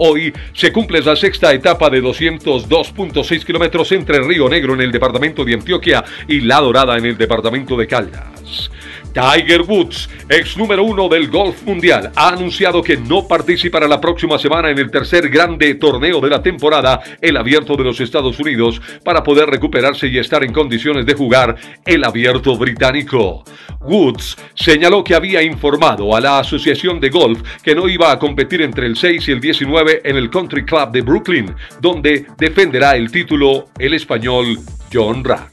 Hoy 0.00 0.32
se 0.52 0.72
cumple 0.72 1.00
la 1.00 1.16
sexta 1.16 1.52
etapa 1.52 1.90
de 1.90 2.00
202.6 2.00 3.44
kilómetros 3.44 3.90
entre 3.90 4.20
Río 4.20 4.48
Negro 4.48 4.74
en 4.74 4.80
el 4.80 4.92
departamento 4.92 5.44
de 5.44 5.54
Antioquia 5.54 6.04
y 6.28 6.40
La 6.40 6.60
Dorada 6.60 6.96
en 6.96 7.04
el 7.04 7.18
departamento 7.18 7.76
de 7.76 7.88
Caldas. 7.88 8.70
Tiger 9.12 9.62
Woods, 9.62 10.08
ex 10.28 10.56
número 10.56 10.84
uno 10.84 11.08
del 11.08 11.28
golf 11.28 11.62
mundial, 11.64 12.12
ha 12.14 12.28
anunciado 12.28 12.82
que 12.82 12.96
no 12.96 13.26
participará 13.26 13.88
la 13.88 14.00
próxima 14.00 14.38
semana 14.38 14.70
en 14.70 14.78
el 14.78 14.90
tercer 14.90 15.28
grande 15.28 15.74
torneo 15.74 16.20
de 16.20 16.30
la 16.30 16.42
temporada, 16.42 17.00
el 17.20 17.36
abierto 17.36 17.76
de 17.76 17.84
los 17.84 18.00
Estados 18.00 18.38
Unidos, 18.38 18.80
para 19.04 19.22
poder 19.22 19.48
recuperarse 19.48 20.08
y 20.08 20.18
estar 20.18 20.44
en 20.44 20.52
condiciones 20.52 21.06
de 21.06 21.14
jugar 21.14 21.56
el 21.84 22.04
abierto 22.04 22.56
británico. 22.56 23.44
Woods 23.80 24.36
señaló 24.54 25.02
que 25.04 25.14
había 25.14 25.42
informado 25.42 26.14
a 26.14 26.20
la 26.20 26.38
Asociación 26.38 27.00
de 27.00 27.10
Golf 27.10 27.42
que 27.62 27.74
no 27.74 27.88
iba 27.88 28.12
a 28.12 28.18
competir 28.18 28.62
entre 28.62 28.86
el 28.86 28.96
6 28.96 29.28
y 29.28 29.32
el 29.32 29.40
19 29.40 30.02
en 30.04 30.16
el 30.16 30.30
Country 30.30 30.64
Club 30.64 30.90
de 30.90 31.02
Brooklyn, 31.02 31.54
donde 31.80 32.26
defenderá 32.38 32.96
el 32.96 33.10
título 33.10 33.66
el 33.78 33.94
español 33.94 34.58
John 34.92 35.24
Rack. 35.24 35.52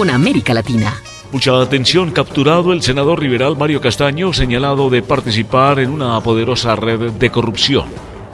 Con 0.00 0.08
América 0.08 0.54
Latina. 0.54 0.94
Mucha 1.30 1.60
atención, 1.60 2.10
capturado 2.10 2.72
el 2.72 2.80
senador 2.80 3.22
liberal 3.22 3.54
Mario 3.58 3.82
Castaño, 3.82 4.32
señalado 4.32 4.88
de 4.88 5.02
participar 5.02 5.78
en 5.78 5.90
una 5.90 6.18
poderosa 6.22 6.74
red 6.74 7.10
de 7.10 7.30
corrupción. 7.30 7.84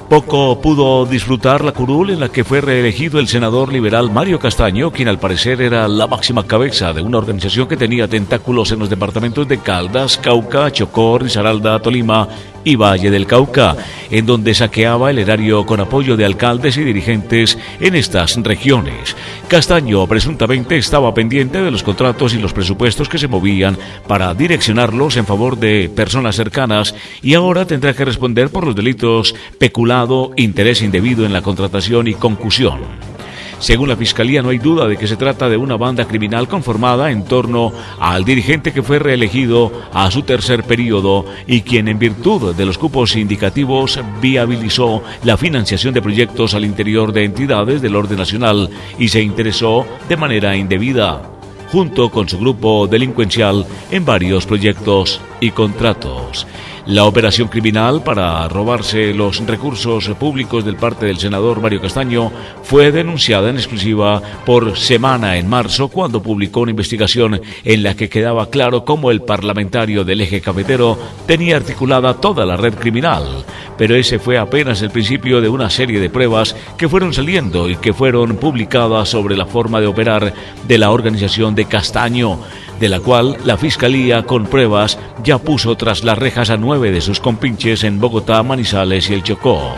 Poco 0.08 0.60
pudo 0.60 1.04
disfrutar 1.06 1.64
la 1.64 1.72
curul 1.72 2.10
en 2.10 2.20
la 2.20 2.28
que 2.28 2.44
fue 2.44 2.60
reelegido 2.60 3.18
el 3.18 3.26
senador 3.26 3.72
liberal 3.72 4.12
Mario 4.12 4.38
Castaño, 4.38 4.92
quien 4.92 5.08
al 5.08 5.18
parecer 5.18 5.60
era 5.60 5.88
la 5.88 6.06
máxima 6.06 6.46
cabeza 6.46 6.92
de 6.92 7.02
una 7.02 7.18
organización 7.18 7.66
que 7.66 7.76
tenía 7.76 8.06
tentáculos 8.06 8.70
en 8.70 8.78
los 8.78 8.88
departamentos 8.88 9.48
de 9.48 9.58
Caldas, 9.58 10.18
Cauca, 10.18 10.70
Chocó, 10.70 11.18
Risaralda, 11.18 11.80
Tolima 11.80 12.28
y 12.66 12.74
Valle 12.74 13.12
del 13.12 13.26
Cauca, 13.26 13.76
en 14.10 14.26
donde 14.26 14.52
saqueaba 14.52 15.10
el 15.10 15.20
erario 15.20 15.64
con 15.64 15.78
apoyo 15.78 16.16
de 16.16 16.24
alcaldes 16.24 16.76
y 16.76 16.82
dirigentes 16.82 17.56
en 17.80 17.94
estas 17.94 18.36
regiones. 18.42 19.16
Castaño 19.46 20.04
presuntamente 20.08 20.76
estaba 20.76 21.14
pendiente 21.14 21.62
de 21.62 21.70
los 21.70 21.84
contratos 21.84 22.34
y 22.34 22.38
los 22.38 22.52
presupuestos 22.52 23.08
que 23.08 23.18
se 23.18 23.28
movían 23.28 23.78
para 24.08 24.34
direccionarlos 24.34 25.16
en 25.16 25.26
favor 25.26 25.56
de 25.56 25.88
personas 25.94 26.34
cercanas 26.34 26.96
y 27.22 27.34
ahora 27.34 27.66
tendrá 27.66 27.94
que 27.94 28.04
responder 28.04 28.50
por 28.50 28.66
los 28.66 28.74
delitos 28.74 29.36
peculado, 29.60 30.32
interés 30.36 30.82
indebido 30.82 31.24
en 31.24 31.32
la 31.32 31.42
contratación 31.42 32.08
y 32.08 32.14
concusión. 32.14 33.15
Según 33.58 33.88
la 33.88 33.96
Fiscalía, 33.96 34.42
no 34.42 34.50
hay 34.50 34.58
duda 34.58 34.86
de 34.86 34.96
que 34.96 35.06
se 35.06 35.16
trata 35.16 35.48
de 35.48 35.56
una 35.56 35.76
banda 35.76 36.06
criminal 36.06 36.46
conformada 36.46 37.10
en 37.10 37.24
torno 37.24 37.72
al 37.98 38.24
dirigente 38.24 38.72
que 38.72 38.82
fue 38.82 38.98
reelegido 38.98 39.72
a 39.92 40.10
su 40.10 40.22
tercer 40.22 40.62
periodo 40.64 41.24
y 41.46 41.62
quien 41.62 41.88
en 41.88 41.98
virtud 41.98 42.54
de 42.54 42.66
los 42.66 42.78
cupos 42.78 43.16
indicativos 43.16 43.98
viabilizó 44.20 45.02
la 45.24 45.36
financiación 45.36 45.94
de 45.94 46.02
proyectos 46.02 46.54
al 46.54 46.64
interior 46.64 47.12
de 47.12 47.24
entidades 47.24 47.80
del 47.80 47.96
orden 47.96 48.18
nacional 48.18 48.70
y 48.98 49.08
se 49.08 49.22
interesó 49.22 49.86
de 50.08 50.16
manera 50.16 50.56
indebida 50.56 51.35
junto 51.68 52.10
con 52.10 52.28
su 52.28 52.38
grupo 52.38 52.86
delincuencial 52.86 53.66
en 53.90 54.04
varios 54.04 54.46
proyectos 54.46 55.20
y 55.40 55.50
contratos. 55.50 56.46
La 56.86 57.04
operación 57.04 57.48
criminal 57.48 58.04
para 58.04 58.46
robarse 58.46 59.12
los 59.12 59.44
recursos 59.44 60.08
públicos 60.10 60.64
del 60.64 60.76
parte 60.76 61.06
del 61.06 61.18
senador 61.18 61.60
Mario 61.60 61.80
Castaño 61.80 62.30
fue 62.62 62.92
denunciada 62.92 63.50
en 63.50 63.56
exclusiva 63.56 64.22
por 64.44 64.78
Semana 64.78 65.36
en 65.36 65.48
marzo 65.48 65.88
cuando 65.88 66.22
publicó 66.22 66.60
una 66.60 66.70
investigación 66.70 67.40
en 67.64 67.82
la 67.82 67.96
que 67.96 68.08
quedaba 68.08 68.50
claro 68.50 68.84
cómo 68.84 69.10
el 69.10 69.22
parlamentario 69.22 70.04
del 70.04 70.20
eje 70.20 70.40
cafetero 70.40 70.96
tenía 71.26 71.56
articulada 71.56 72.14
toda 72.14 72.46
la 72.46 72.56
red 72.56 72.74
criminal. 72.74 73.44
Pero 73.76 73.96
ese 73.96 74.20
fue 74.20 74.38
apenas 74.38 74.80
el 74.80 74.90
principio 74.90 75.40
de 75.40 75.48
una 75.48 75.68
serie 75.70 75.98
de 75.98 76.08
pruebas 76.08 76.54
que 76.78 76.88
fueron 76.88 77.12
saliendo 77.12 77.68
y 77.68 77.74
que 77.76 77.94
fueron 77.94 78.36
publicadas 78.36 79.08
sobre 79.08 79.36
la 79.36 79.46
forma 79.46 79.80
de 79.80 79.88
operar 79.88 80.32
de 80.68 80.78
la 80.78 80.92
organización 80.92 81.55
de 81.56 81.64
Castaño 81.64 82.38
de 82.78 82.88
la 82.88 83.00
cual 83.00 83.38
la 83.44 83.56
Fiscalía 83.56 84.24
con 84.24 84.46
pruebas 84.46 84.98
ya 85.24 85.38
puso 85.38 85.76
tras 85.76 86.04
las 86.04 86.18
rejas 86.18 86.50
a 86.50 86.56
nueve 86.56 86.90
de 86.92 87.00
sus 87.00 87.20
compinches 87.20 87.84
en 87.84 88.00
Bogotá, 88.00 88.42
Manizales 88.42 89.08
y 89.10 89.14
el 89.14 89.22
Chocó. 89.22 89.74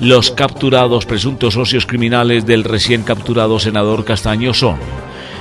Los 0.00 0.30
capturados 0.30 1.06
presuntos 1.06 1.54
socios 1.54 1.86
criminales 1.86 2.46
del 2.46 2.64
recién 2.64 3.02
capturado 3.02 3.58
senador 3.58 4.04
Castaño 4.04 4.54
son 4.54 4.78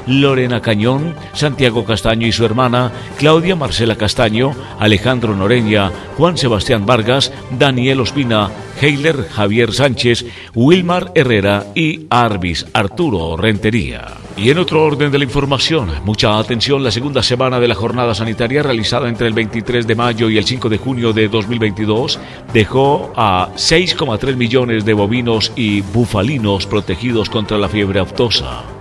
Lorena 0.08 0.62
Cañón, 0.62 1.16
Santiago 1.34 1.86
Castaño 1.86 2.28
y 2.28 2.32
su 2.32 2.46
hermana, 2.46 2.92
Claudia 3.18 3.56
Marcela 3.56 3.96
Castaño, 3.96 4.54
Alejandro 4.80 5.36
Noreña, 5.36 5.92
Juan 6.18 6.38
Sebastián 6.38 6.86
Vargas, 6.86 7.32
Daniel 7.58 8.02
Ospina, 8.02 8.50
Heiler 8.82 9.28
Javier 9.30 9.74
Sánchez, 9.74 10.26
Wilmar 10.56 11.12
Herrera 11.16 11.68
y 11.76 12.08
Arbis 12.10 12.66
Arturo 12.74 13.38
Rentería. 13.38 14.22
Y 14.38 14.50
en 14.50 14.58
otro 14.58 14.84
orden 14.84 15.12
de 15.12 15.20
la 15.20 15.26
información, 15.26 15.92
mucha 16.06 16.40
atención, 16.40 16.84
la 16.84 16.92
segunda 16.92 17.22
semana 17.22 17.60
de 17.60 17.68
la 17.68 17.76
jornada 17.76 18.16
sanitaria 18.16 18.64
realizada 18.64 19.10
entre 19.10 19.28
el 19.28 19.34
23 19.34 19.86
de 19.86 19.96
mayo 19.96 20.30
y 20.30 20.38
el 20.38 20.46
5 20.46 20.70
de 20.70 20.78
junio 20.78 21.14
de 21.14 21.28
2022 21.28 22.20
dejó 22.54 23.12
a 23.16 23.50
6,3 23.56 24.36
millones 24.36 24.86
de 24.86 24.94
bovinos 24.94 25.52
y 25.56 25.82
bufalinos 25.82 26.66
protegidos 26.66 27.30
contra 27.30 27.58
la 27.58 27.70
fiebre 27.70 28.00
aftosa. 28.00 28.81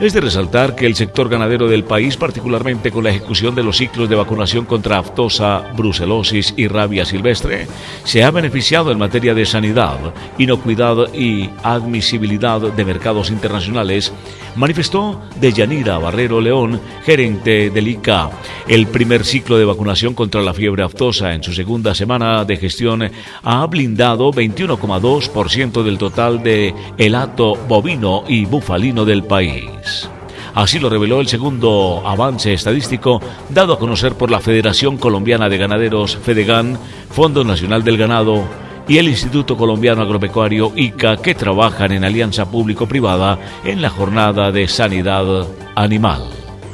Es 0.00 0.14
de 0.14 0.22
resaltar 0.22 0.74
que 0.74 0.86
el 0.86 0.94
sector 0.94 1.28
ganadero 1.28 1.68
del 1.68 1.84
país, 1.84 2.16
particularmente 2.16 2.90
con 2.90 3.04
la 3.04 3.10
ejecución 3.10 3.54
de 3.54 3.62
los 3.62 3.76
ciclos 3.76 4.08
de 4.08 4.16
vacunación 4.16 4.64
contra 4.64 4.96
aftosa, 4.96 5.62
brucelosis 5.76 6.54
y 6.56 6.68
rabia 6.68 7.04
silvestre, 7.04 7.66
se 8.04 8.24
ha 8.24 8.30
beneficiado 8.30 8.92
en 8.92 8.98
materia 8.98 9.34
de 9.34 9.44
sanidad, 9.44 9.98
inocuidad 10.38 11.12
y 11.12 11.50
admisibilidad 11.62 12.62
de 12.62 12.84
mercados 12.86 13.28
internacionales, 13.28 14.10
manifestó 14.56 15.20
Deyanira 15.40 15.98
Barrero 15.98 16.40
León, 16.40 16.80
gerente 17.04 17.70
del 17.70 17.88
ICA. 17.88 18.30
El 18.68 18.86
primer 18.86 19.24
ciclo 19.24 19.58
de 19.58 19.64
vacunación 19.64 20.14
contra 20.14 20.42
la 20.42 20.54
fiebre 20.54 20.82
aftosa 20.82 21.34
en 21.34 21.42
su 21.42 21.52
segunda 21.52 21.94
semana 21.94 22.44
de 22.44 22.56
gestión 22.56 23.10
ha 23.42 23.66
blindado 23.66 24.30
21,2% 24.32 25.82
del 25.82 25.98
total 25.98 26.42
de 26.42 26.74
helato 26.98 27.54
bovino 27.68 28.24
y 28.28 28.44
bufalino 28.44 29.04
del 29.04 29.24
país. 29.24 30.08
Así 30.54 30.78
lo 30.78 30.90
reveló 30.90 31.20
el 31.20 31.28
segundo 31.28 32.02
avance 32.04 32.52
estadístico 32.52 33.20
dado 33.50 33.74
a 33.74 33.78
conocer 33.78 34.14
por 34.14 34.30
la 34.30 34.40
Federación 34.40 34.96
Colombiana 34.96 35.48
de 35.48 35.58
Ganaderos 35.58 36.16
FEDEGAN, 36.16 36.76
Fondo 37.10 37.44
Nacional 37.44 37.84
del 37.84 37.96
Ganado 37.96 38.44
y 38.90 38.98
el 38.98 39.06
Instituto 39.06 39.56
Colombiano 39.56 40.02
Agropecuario 40.02 40.72
ICA 40.74 41.16
que 41.18 41.36
trabajan 41.36 41.92
en 41.92 42.02
alianza 42.02 42.50
público-privada 42.50 43.38
en 43.62 43.80
la 43.80 43.88
jornada 43.88 44.50
de 44.50 44.66
sanidad 44.66 45.46
animal. 45.76 46.24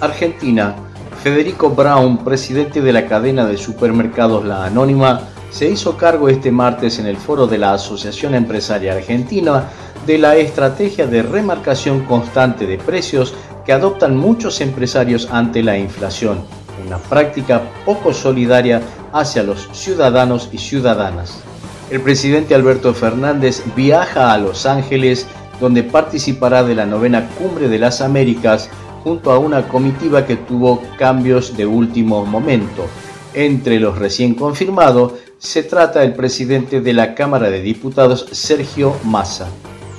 Argentina, 0.01 0.75
Federico 1.23 1.69
Brown, 1.69 2.25
presidente 2.25 2.81
de 2.81 2.91
la 2.95 3.05
cadena 3.05 3.45
de 3.45 3.59
supermercados 3.59 4.47
La 4.47 4.65
Anónima, 4.65 5.29
se 5.51 5.69
hizo 5.69 5.99
cargo 5.99 6.31
este 6.31 6.51
martes 6.51 6.99
en 6.99 7.05
el 7.05 7.19
foro 7.19 7.47
de 7.47 7.59
la 7.59 7.75
Asociación 7.75 8.35
Empresaria 8.35 8.95
Argentina 8.95 9.65
de 10.07 10.17
la 10.17 10.37
estrategia 10.37 11.07
de 11.07 11.23
remarcación 11.23 12.07
constante 12.07 12.67
de 12.67 12.79
precios 12.79 13.35
que 13.67 13.75
adoptan 13.75 14.17
muchos 14.17 14.63
empresarios 14.63 15.29
ante 15.31 15.63
la 15.63 15.77
inflación, 15.77 16.39
una 16.83 16.97
práctica 16.97 17.61
poco 17.85 18.15
solidaria 18.15 18.81
hacia 19.13 19.43
los 19.43 19.69
ciudadanos 19.75 20.49
y 20.51 20.57
ciudadanas. 20.57 21.46
El 21.89 22.01
presidente 22.01 22.55
Alberto 22.55 22.93
Fernández 22.95 23.63
viaja 23.77 24.33
a 24.33 24.39
Los 24.39 24.67
Ángeles, 24.67 25.27
donde 25.61 25.85
participará 25.85 26.65
de 26.65 26.75
la 26.75 26.85
novena 26.85 27.29
Cumbre 27.39 27.69
de 27.69 27.79
las 27.79 28.01
Américas 28.01 28.69
junto 29.05 29.31
a 29.31 29.39
una 29.39 29.69
comitiva 29.69 30.27
que 30.27 30.35
tuvo 30.35 30.83
cambios 30.99 31.57
de 31.57 31.65
último 31.65 32.27
momento. 32.27 32.87
Entre 33.35 33.79
los 33.79 33.99
recién 33.99 34.35
confirmados 34.35 35.13
se 35.39 35.63
trata 35.63 36.03
el 36.03 36.15
presidente 36.15 36.81
de 36.81 36.93
la 36.93 37.15
Cámara 37.15 37.51
de 37.51 37.63
Diputados, 37.63 38.27
Sergio 38.33 38.97
Massa. 39.05 39.47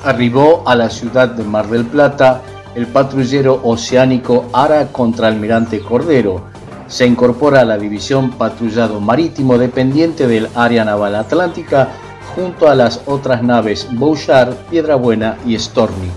Arribó 0.03 0.63
a 0.67 0.75
la 0.75 0.89
ciudad 0.89 1.29
de 1.29 1.45
Mar 1.45 1.69
del 1.69 1.85
Plata 1.85 2.41
el 2.75 2.87
patrullero 2.87 3.61
oceánico 3.63 4.49
Ara 4.51 4.91
Contraalmirante 4.91 5.79
Cordero. 5.79 6.43
Se 6.87 7.05
incorpora 7.05 7.61
a 7.61 7.65
la 7.65 7.77
división 7.77 8.31
patrullado 8.31 9.01
marítimo 9.01 9.57
dependiente 9.57 10.27
del 10.27 10.47
área 10.55 10.85
naval 10.85 11.15
atlántica 11.15 11.89
junto 12.33 12.69
a 12.69 12.75
las 12.75 13.01
otras 13.05 13.43
naves 13.43 13.87
Bouchard, 13.91 14.53
Piedrabuena 14.69 15.37
y 15.45 15.57
Stormy. 15.59 16.09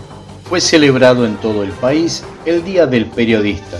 Fue 0.44 0.60
celebrado 0.60 1.26
en 1.26 1.36
todo 1.36 1.62
el 1.62 1.70
país 1.70 2.24
el 2.44 2.64
Día 2.64 2.86
del 2.86 3.06
Periodista. 3.06 3.78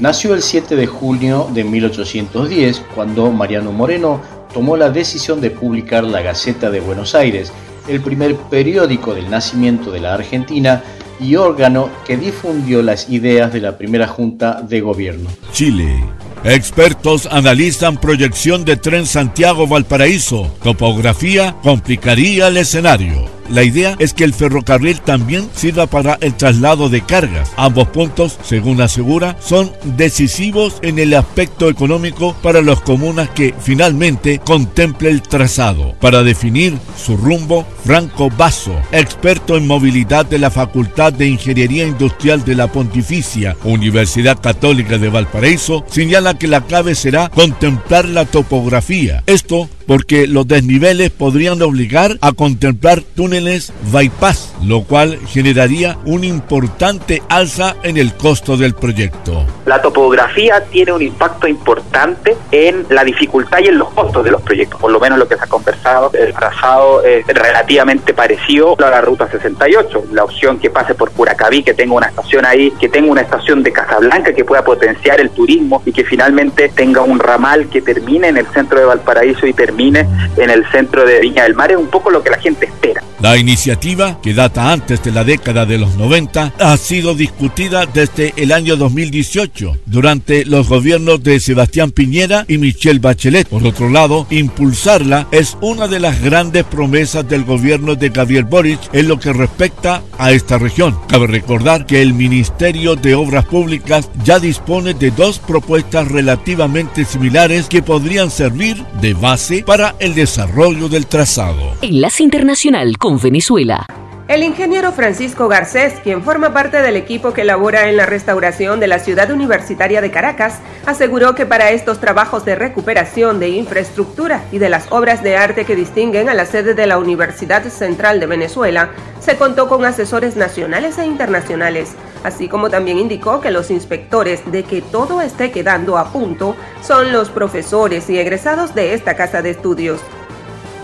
Nació 0.00 0.34
el 0.34 0.42
7 0.42 0.74
de 0.74 0.86
junio 0.86 1.48
de 1.52 1.62
1810 1.62 2.82
cuando 2.94 3.30
Mariano 3.30 3.70
Moreno 3.70 4.20
tomó 4.52 4.76
la 4.76 4.90
decisión 4.90 5.40
de 5.40 5.50
publicar 5.50 6.02
la 6.02 6.22
Gaceta 6.22 6.70
de 6.70 6.80
Buenos 6.80 7.14
Aires, 7.14 7.52
el 7.86 8.00
primer 8.00 8.36
periódico 8.36 9.14
del 9.14 9.30
nacimiento 9.30 9.92
de 9.92 10.00
la 10.00 10.14
Argentina 10.14 10.82
y 11.20 11.36
órgano 11.36 11.88
que 12.04 12.16
difundió 12.16 12.82
las 12.82 13.08
ideas 13.10 13.52
de 13.52 13.60
la 13.60 13.78
primera 13.78 14.08
junta 14.08 14.60
de 14.62 14.80
gobierno. 14.80 15.30
Chile. 15.52 16.02
Expertos 16.44 17.28
analizan 17.30 17.98
proyección 17.98 18.64
de 18.64 18.76
tren 18.76 19.06
Santiago-Valparaíso. 19.06 20.52
Topografía 20.62 21.54
complicaría 21.62 22.48
el 22.48 22.56
escenario. 22.56 23.41
La 23.50 23.62
idea 23.62 23.96
es 23.98 24.14
que 24.14 24.24
el 24.24 24.34
ferrocarril 24.34 25.00
también 25.00 25.48
sirva 25.54 25.86
para 25.86 26.18
el 26.20 26.34
traslado 26.34 26.88
de 26.88 27.02
cargas. 27.02 27.50
Ambos 27.56 27.88
puntos, 27.88 28.38
según 28.42 28.80
asegura, 28.80 29.36
son 29.40 29.72
decisivos 29.84 30.78
en 30.82 30.98
el 30.98 31.14
aspecto 31.14 31.68
económico 31.68 32.34
para 32.42 32.62
las 32.62 32.80
comunas 32.80 33.28
que 33.30 33.54
finalmente 33.60 34.38
contemple 34.38 35.10
el 35.10 35.22
trazado. 35.22 35.94
Para 36.00 36.22
definir 36.22 36.78
su 36.96 37.16
rumbo, 37.16 37.66
Franco 37.84 38.30
Basso, 38.30 38.74
experto 38.92 39.56
en 39.56 39.66
movilidad 39.66 40.24
de 40.24 40.38
la 40.38 40.50
Facultad 40.50 41.12
de 41.12 41.28
Ingeniería 41.28 41.86
Industrial 41.86 42.44
de 42.44 42.54
la 42.54 42.68
Pontificia 42.68 43.56
Universidad 43.64 44.40
Católica 44.40 44.98
de 44.98 45.08
Valparaíso, 45.08 45.84
señala 45.90 46.38
que 46.38 46.48
la 46.48 46.62
clave 46.62 46.94
será 46.94 47.28
contemplar 47.28 48.06
la 48.06 48.24
topografía. 48.24 49.22
Esto 49.26 49.68
porque 49.86 50.26
los 50.26 50.46
desniveles 50.46 51.10
podrían 51.10 51.60
obligar 51.62 52.18
a 52.20 52.32
contemplar 52.32 53.02
túneles 53.02 53.72
bypass 53.92 54.51
lo 54.64 54.82
cual 54.82 55.18
generaría 55.26 55.98
un 56.04 56.24
importante 56.24 57.22
alza 57.28 57.76
en 57.82 57.96
el 57.96 58.14
costo 58.14 58.56
del 58.56 58.74
proyecto. 58.74 59.44
La 59.66 59.80
topografía 59.80 60.64
tiene 60.64 60.92
un 60.92 61.02
impacto 61.02 61.48
importante 61.48 62.36
en 62.50 62.86
la 62.90 63.04
dificultad 63.04 63.58
y 63.60 63.68
en 63.68 63.78
los 63.78 63.90
costos 63.90 64.24
de 64.24 64.30
los 64.30 64.42
proyectos, 64.42 64.80
por 64.80 64.90
lo 64.90 65.00
menos 65.00 65.18
lo 65.18 65.28
que 65.28 65.36
se 65.36 65.44
ha 65.44 65.46
conversado, 65.46 66.10
el 66.14 66.32
trazado 66.32 67.02
es 67.02 67.26
relativamente 67.26 68.14
parecido 68.14 68.76
a 68.78 68.90
la 68.90 69.00
ruta 69.00 69.28
68, 69.30 70.04
la 70.12 70.24
opción 70.24 70.58
que 70.58 70.70
pase 70.70 70.94
por 70.94 71.10
Curacaví, 71.10 71.62
que 71.62 71.74
tenga 71.74 71.94
una 71.94 72.06
estación 72.06 72.44
ahí, 72.44 72.70
que 72.72 72.88
tenga 72.88 73.10
una 73.10 73.22
estación 73.22 73.62
de 73.62 73.72
Casablanca 73.72 74.32
que 74.32 74.44
pueda 74.44 74.64
potenciar 74.64 75.20
el 75.20 75.30
turismo 75.30 75.82
y 75.84 75.92
que 75.92 76.04
finalmente 76.04 76.68
tenga 76.68 77.02
un 77.02 77.18
ramal 77.18 77.68
que 77.68 77.82
termine 77.82 78.28
en 78.28 78.36
el 78.36 78.46
centro 78.48 78.78
de 78.78 78.86
Valparaíso 78.86 79.46
y 79.46 79.52
termine 79.52 80.06
en 80.36 80.50
el 80.50 80.64
centro 80.70 81.04
de 81.04 81.20
Viña 81.20 81.44
del 81.44 81.54
Mar, 81.54 81.70
es 81.70 81.78
un 81.78 81.88
poco 81.88 82.10
lo 82.10 82.22
que 82.22 82.30
la 82.30 82.38
gente 82.38 82.66
espera. 82.66 83.02
La 83.22 83.38
iniciativa, 83.38 84.20
que 84.20 84.34
data 84.34 84.72
antes 84.72 85.00
de 85.04 85.12
la 85.12 85.22
década 85.22 85.64
de 85.64 85.78
los 85.78 85.94
90, 85.94 86.54
ha 86.58 86.76
sido 86.76 87.14
discutida 87.14 87.86
desde 87.86 88.34
el 88.36 88.50
año 88.50 88.74
2018 88.74 89.76
durante 89.86 90.44
los 90.44 90.68
gobiernos 90.68 91.22
de 91.22 91.38
Sebastián 91.38 91.92
Piñera 91.92 92.44
y 92.48 92.58
Michelle 92.58 92.98
Bachelet. 92.98 93.46
Por 93.46 93.64
otro 93.64 93.88
lado, 93.88 94.26
impulsarla 94.28 95.28
es 95.30 95.56
una 95.60 95.86
de 95.86 96.00
las 96.00 96.20
grandes 96.20 96.64
promesas 96.64 97.28
del 97.28 97.44
gobierno 97.44 97.94
de 97.94 98.08
Gabriel 98.08 98.42
Boric 98.42 98.80
en 98.92 99.06
lo 99.06 99.20
que 99.20 99.32
respecta 99.32 100.02
a 100.18 100.32
esta 100.32 100.58
región. 100.58 100.98
Cabe 101.06 101.28
recordar 101.28 101.86
que 101.86 102.02
el 102.02 102.14
Ministerio 102.14 102.96
de 102.96 103.14
Obras 103.14 103.44
Públicas 103.44 104.10
ya 104.24 104.40
dispone 104.40 104.94
de 104.94 105.12
dos 105.12 105.38
propuestas 105.38 106.08
relativamente 106.08 107.04
similares 107.04 107.68
que 107.68 107.82
podrían 107.82 108.32
servir 108.32 108.84
de 109.00 109.14
base 109.14 109.62
para 109.64 109.94
el 110.00 110.16
desarrollo 110.16 110.88
del 110.88 111.06
trazado. 111.06 111.76
Enlace 111.82 112.24
Internacional 112.24 112.98
con 112.98 113.11
Venezuela. 113.18 113.86
El 114.28 114.44
ingeniero 114.44 114.92
Francisco 114.92 115.48
Garcés, 115.48 115.94
quien 116.02 116.22
forma 116.22 116.54
parte 116.54 116.80
del 116.80 116.96
equipo 116.96 117.32
que 117.34 117.44
labora 117.44 117.90
en 117.90 117.96
la 117.96 118.06
restauración 118.06 118.80
de 118.80 118.86
la 118.86 118.98
ciudad 118.98 119.30
universitaria 119.30 120.00
de 120.00 120.10
Caracas, 120.12 120.60
aseguró 120.86 121.34
que 121.34 121.44
para 121.44 121.70
estos 121.70 121.98
trabajos 121.98 122.44
de 122.44 122.54
recuperación 122.54 123.40
de 123.40 123.50
infraestructura 123.50 124.44
y 124.52 124.58
de 124.58 124.70
las 124.70 124.90
obras 124.90 125.22
de 125.22 125.36
arte 125.36 125.64
que 125.64 125.76
distinguen 125.76 126.28
a 126.28 126.34
la 126.34 126.46
sede 126.46 126.72
de 126.72 126.86
la 126.86 126.98
Universidad 126.98 127.64
Central 127.64 128.20
de 128.20 128.26
Venezuela, 128.26 128.90
se 129.20 129.36
contó 129.36 129.68
con 129.68 129.84
asesores 129.84 130.36
nacionales 130.36 130.98
e 130.98 131.04
internacionales, 131.04 131.90
así 132.24 132.48
como 132.48 132.70
también 132.70 132.98
indicó 132.98 133.40
que 133.40 133.50
los 133.50 133.70
inspectores 133.70 134.50
de 134.50 134.62
que 134.62 134.82
todo 134.82 135.20
esté 135.20 135.50
quedando 135.50 135.98
a 135.98 136.12
punto 136.12 136.56
son 136.80 137.12
los 137.12 137.28
profesores 137.28 138.08
y 138.08 138.18
egresados 138.18 138.74
de 138.74 138.94
esta 138.94 139.14
casa 139.14 139.42
de 139.42 139.50
estudios. 139.50 140.00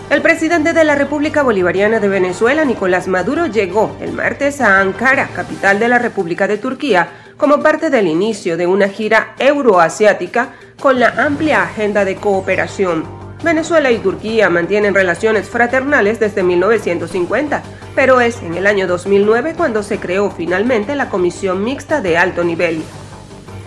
El 0.09 0.23
presidente 0.23 0.73
de 0.73 0.83
la 0.83 0.95
República 0.95 1.43
Bolivariana 1.43 1.99
de 1.99 2.07
Venezuela, 2.07 2.65
Nicolás 2.65 3.07
Maduro, 3.07 3.45
llegó 3.45 3.95
el 4.01 4.11
martes 4.11 4.59
a 4.59 4.79
Ankara, 4.79 5.27
capital 5.35 5.77
de 5.77 5.87
la 5.87 5.99
República 5.99 6.47
de 6.47 6.57
Turquía, 6.57 7.09
como 7.37 7.61
parte 7.61 7.91
del 7.91 8.07
inicio 8.07 8.57
de 8.57 8.65
una 8.65 8.89
gira 8.89 9.35
euroasiática 9.37 10.49
con 10.81 10.99
la 10.99 11.09
amplia 11.09 11.61
agenda 11.61 12.05
de 12.05 12.15
cooperación. 12.15 13.03
Venezuela 13.43 13.91
y 13.91 13.99
Turquía 13.99 14.49
mantienen 14.49 14.95
relaciones 14.95 15.47
fraternales 15.47 16.19
desde 16.19 16.41
1950, 16.41 17.61
pero 17.93 18.19
es 18.19 18.41
en 18.41 18.55
el 18.55 18.65
año 18.65 18.87
2009 18.87 19.53
cuando 19.55 19.83
se 19.83 19.99
creó 19.99 20.31
finalmente 20.31 20.95
la 20.95 21.09
Comisión 21.09 21.63
Mixta 21.63 22.01
de 22.01 22.17
Alto 22.17 22.43
Nivel. 22.43 22.81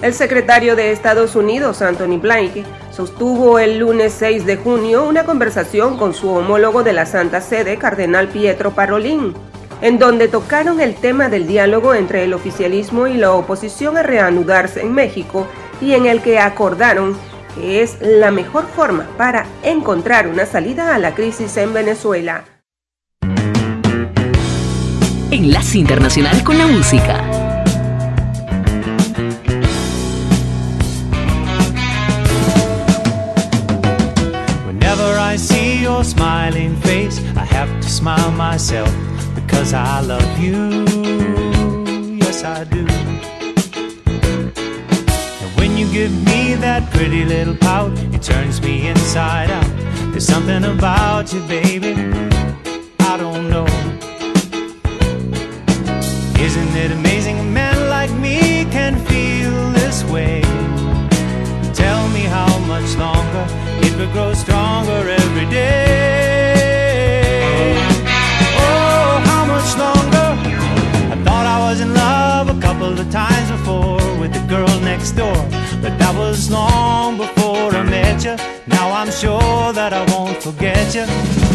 El 0.03 0.12
secretario 0.12 0.74
de 0.74 0.90
Estados 0.90 1.36
Unidos, 1.36 1.82
Anthony 1.82 2.18
Blinken, 2.18 2.66
sostuvo 2.93 3.59
el 3.59 3.78
lunes 3.78 4.14
6 4.18 4.45
de 4.47 4.57
junio 4.57 5.05
una 5.09 5.24
conversación 5.24 5.97
con 5.97 6.14
su 6.14 6.30
homólogo 6.30 6.82
de 6.82 6.93
la 6.93 7.07
Santa 7.07 7.40
Sede, 7.40 7.78
Cardenal 7.78 8.28
Pietro 8.28 8.72
Parolin, 8.72 9.34
en 9.80 9.99
donde 9.99 10.28
tocaron 10.28 10.80
el 10.80 10.95
tema 10.95 11.28
del 11.28 11.47
diálogo 11.47 11.95
entre 11.95 12.24
el 12.24 12.34
oficialismo 12.34 13.07
y 13.07 13.14
la 13.14 13.32
oposición 13.32 13.97
a 13.97 14.03
reanudarse 14.03 14.82
en 14.82 14.93
México 14.93 15.47
y 15.80 15.95
en 15.95 16.07
el 16.07 16.20
que 16.20 16.38
acordaron 16.38 17.16
que 17.55 17.82
es 17.82 17.99
la 18.01 18.30
mejor 18.30 18.66
forma 18.66 19.07
para 19.16 19.47
encontrar 19.62 20.26
una 20.26 20.47
salida 20.47 20.95
a 20.95 20.99
la 20.99 21.14
crisis 21.14 21.57
en 21.57 21.74
Venezuela. 21.74 22.45
Enlace 25.30 25.78
Internacional 25.78 26.45
con 26.45 26.59
la 26.59 26.66
Música. 26.66 27.32
Smiling 36.43 36.74
face, 36.80 37.18
I 37.36 37.45
have 37.45 37.70
to 37.80 37.88
smile 37.88 38.32
myself 38.32 38.93
because 39.32 39.72
I 39.72 40.01
love 40.01 40.38
you. 40.40 40.84
Yes, 42.18 42.43
I 42.43 42.64
do. 42.64 42.84
And 45.40 45.51
when 45.57 45.76
you 45.76 45.86
give 45.93 46.12
me 46.26 46.55
that 46.57 46.90
pretty 46.90 47.24
little 47.24 47.55
pout, 47.55 47.93
it 48.12 48.22
turns 48.22 48.61
me 48.61 48.88
inside 48.88 49.51
out. 49.53 49.70
There's 50.11 50.26
something 50.26 50.64
about 50.64 51.32
you, 51.32 51.40
baby. 51.47 51.95
I 53.12 53.16
don't 53.24 53.49
know. 53.49 53.68
Isn't 56.47 56.74
it 56.84 56.90
amazing 56.90 57.38
a 57.38 57.49
man 57.61 57.78
like 57.88 58.11
me 58.18 58.66
can 58.76 58.95
feel 59.07 59.70
this 59.80 60.03
way? 60.07 60.43
Tell 61.72 62.09
me 62.09 62.22
how 62.36 62.59
much 62.72 62.97
longer 62.97 63.47
it 63.86 63.97
will 63.97 64.12
grow 64.12 64.34
stronger 64.34 65.09
every 65.09 65.47
day. 65.49 66.01
Next 74.97 75.12
door, 75.12 75.40
but 75.80 75.93
that 75.99 76.14
was 76.18 76.51
long 76.51 77.16
before 77.16 77.70
I 77.80 77.82
met 77.82 78.18
you. 78.26 78.36
Now 78.66 78.86
I'm 79.01 79.11
sure 79.11 79.72
that 79.72 79.93
I 80.01 80.03
won't 80.12 80.38
forget 80.43 80.95
you, 80.95 81.07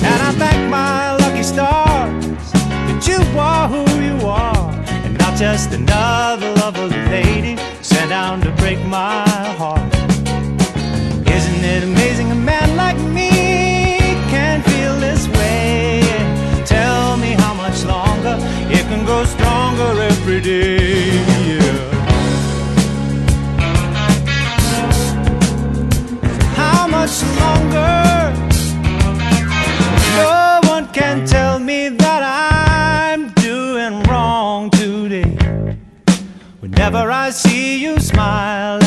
and 0.09 0.19
I 0.27 0.31
thank 0.43 0.61
my 0.79 1.15
lucky 1.23 1.43
stars 1.43 2.51
that 2.87 3.01
you 3.09 3.19
are 3.37 3.67
who 3.73 3.83
you 4.07 4.17
are, 4.25 4.71
and 5.05 5.13
not 5.23 5.33
just 5.37 5.71
another 5.71 6.49
lovely 6.63 7.03
lady 7.17 7.53
sent 7.83 8.09
down 8.09 8.41
to 8.41 8.49
break 8.61 8.79
my 8.85 9.23
heart. 9.61 9.93
Isn't 11.37 11.63
it 11.73 11.83
amazing 11.83 12.31
a 12.31 12.39
man 12.51 12.69
like 12.75 12.99
me 13.17 13.29
can 14.33 14.63
feel 14.69 14.95
this 15.07 15.23
way? 15.37 16.01
Tell 16.65 17.17
me 17.17 17.31
how 17.43 17.53
much 17.53 17.79
longer 17.85 18.35
it 18.77 18.83
can 18.89 19.05
grow 19.05 19.23
stronger 19.25 19.91
every 20.11 20.41
day. 20.41 21.26
Much 27.07 27.23
longer? 27.39 28.33
No 30.17 30.59
one 30.63 30.87
can 30.89 31.25
tell 31.25 31.57
me 31.57 31.87
that 31.87 32.21
I'm 32.23 33.29
doing 33.35 34.03
wrong 34.03 34.69
today. 34.71 35.37
Whenever 36.59 37.09
I 37.09 37.29
see 37.29 37.81
you 37.81 37.99
smile 37.99 38.86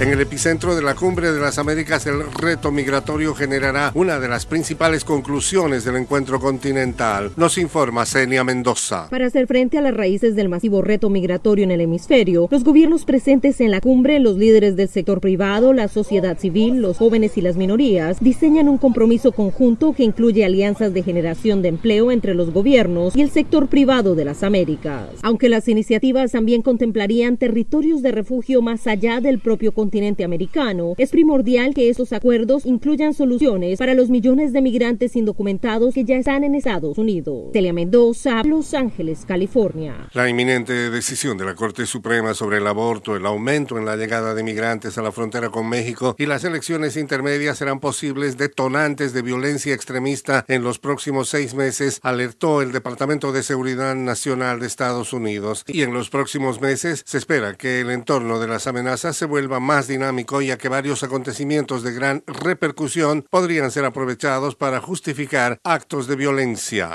En 0.00 0.08
el 0.08 0.20
epicentro 0.20 0.74
de 0.74 0.82
la 0.82 0.96
Cumbre 0.96 1.30
de 1.30 1.40
las 1.40 1.56
Américas, 1.56 2.04
el 2.08 2.24
reto 2.32 2.72
migratorio 2.72 3.32
generará 3.32 3.92
una 3.94 4.18
de 4.18 4.26
las 4.26 4.44
principales 4.44 5.04
conclusiones 5.04 5.84
del 5.84 5.94
encuentro 5.94 6.40
continental. 6.40 7.30
Nos 7.36 7.58
informa 7.58 8.04
Senia 8.04 8.42
Mendoza. 8.42 9.08
Para 9.08 9.26
hacer 9.26 9.46
frente 9.46 9.78
a 9.78 9.82
las 9.82 9.94
raíces 9.94 10.34
del 10.34 10.48
masivo 10.48 10.82
reto 10.82 11.10
migratorio 11.10 11.62
en 11.62 11.70
el 11.70 11.80
hemisferio, 11.80 12.48
los 12.50 12.64
gobiernos 12.64 13.04
presentes 13.04 13.60
en 13.60 13.70
la 13.70 13.80
cumbre, 13.80 14.18
los 14.18 14.36
líderes 14.36 14.74
del 14.74 14.88
sector 14.88 15.20
privado, 15.20 15.72
la 15.72 15.86
sociedad 15.86 16.36
civil, 16.38 16.82
los 16.82 16.98
jóvenes 16.98 17.38
y 17.38 17.40
las 17.40 17.56
minorías, 17.56 18.18
diseñan 18.20 18.68
un 18.68 18.78
compromiso 18.78 19.30
conjunto 19.30 19.92
que 19.92 20.02
incluye 20.02 20.44
alianzas 20.44 20.92
de 20.92 21.04
generación 21.04 21.62
de 21.62 21.68
empleo 21.68 22.10
entre 22.10 22.34
los 22.34 22.52
gobiernos 22.52 23.14
y 23.14 23.22
el 23.22 23.30
sector 23.30 23.68
privado 23.68 24.16
de 24.16 24.24
las 24.24 24.42
Américas. 24.42 25.10
Aunque 25.22 25.48
las 25.48 25.68
iniciativas 25.68 26.32
también 26.32 26.62
contemplarían 26.62 27.36
territorios 27.36 28.02
de 28.02 28.10
refugio 28.10 28.60
más 28.60 28.88
allá 28.88 29.20
del 29.20 29.38
propio 29.38 29.70
continente 29.70 29.83
americano, 30.24 30.94
es 30.98 31.10
primordial 31.10 31.74
que 31.74 31.88
estos 31.88 32.12
acuerdos 32.12 32.66
incluyan 32.66 33.14
soluciones 33.14 33.78
para 33.78 33.94
los 33.94 34.10
millones 34.10 34.52
de 34.52 34.62
migrantes 34.62 35.16
indocumentados 35.16 35.94
que 35.94 36.04
ya 36.04 36.16
están 36.16 36.44
en 36.44 36.54
Estados 36.54 36.98
Unidos. 36.98 37.50
Celia 37.52 37.72
Mendoza, 37.72 38.42
Los 38.44 38.74
Ángeles, 38.74 39.24
California. 39.26 40.08
La 40.12 40.28
inminente 40.28 40.90
decisión 40.90 41.38
de 41.38 41.44
la 41.44 41.54
Corte 41.54 41.86
Suprema 41.86 42.34
sobre 42.34 42.58
el 42.58 42.66
aborto, 42.66 43.16
el 43.16 43.26
aumento 43.26 43.78
en 43.78 43.84
la 43.84 43.96
llegada 43.96 44.34
de 44.34 44.42
migrantes 44.42 44.98
a 44.98 45.02
la 45.02 45.12
frontera 45.12 45.50
con 45.50 45.68
México 45.68 46.14
y 46.18 46.26
las 46.26 46.44
elecciones 46.44 46.96
intermedias 46.96 47.58
serán 47.58 47.80
posibles 47.80 48.36
detonantes 48.36 49.12
de 49.12 49.22
violencia 49.22 49.74
extremista 49.74 50.44
en 50.48 50.62
los 50.62 50.78
próximos 50.78 51.28
seis 51.28 51.54
meses, 51.54 52.00
alertó 52.02 52.62
el 52.62 52.72
Departamento 52.72 53.32
de 53.32 53.42
Seguridad 53.42 53.94
Nacional 53.94 54.60
de 54.60 54.66
Estados 54.66 55.12
Unidos. 55.12 55.64
Y 55.66 55.82
en 55.82 55.92
los 55.92 56.10
próximos 56.10 56.60
meses 56.60 57.02
se 57.06 57.18
espera 57.18 57.54
que 57.54 57.80
el 57.80 57.90
entorno 57.90 58.38
de 58.38 58.48
las 58.48 58.66
amenazas 58.66 59.16
se 59.16 59.26
vuelva 59.26 59.60
más 59.60 59.73
dinámico 59.82 60.40
ya 60.40 60.56
que 60.56 60.68
varios 60.68 61.02
acontecimientos 61.02 61.82
de 61.82 61.92
gran 61.92 62.22
repercusión 62.26 63.24
podrían 63.28 63.70
ser 63.70 63.84
aprovechados 63.84 64.54
para 64.54 64.80
justificar 64.80 65.58
actos 65.64 66.06
de 66.06 66.16
violencia. 66.16 66.94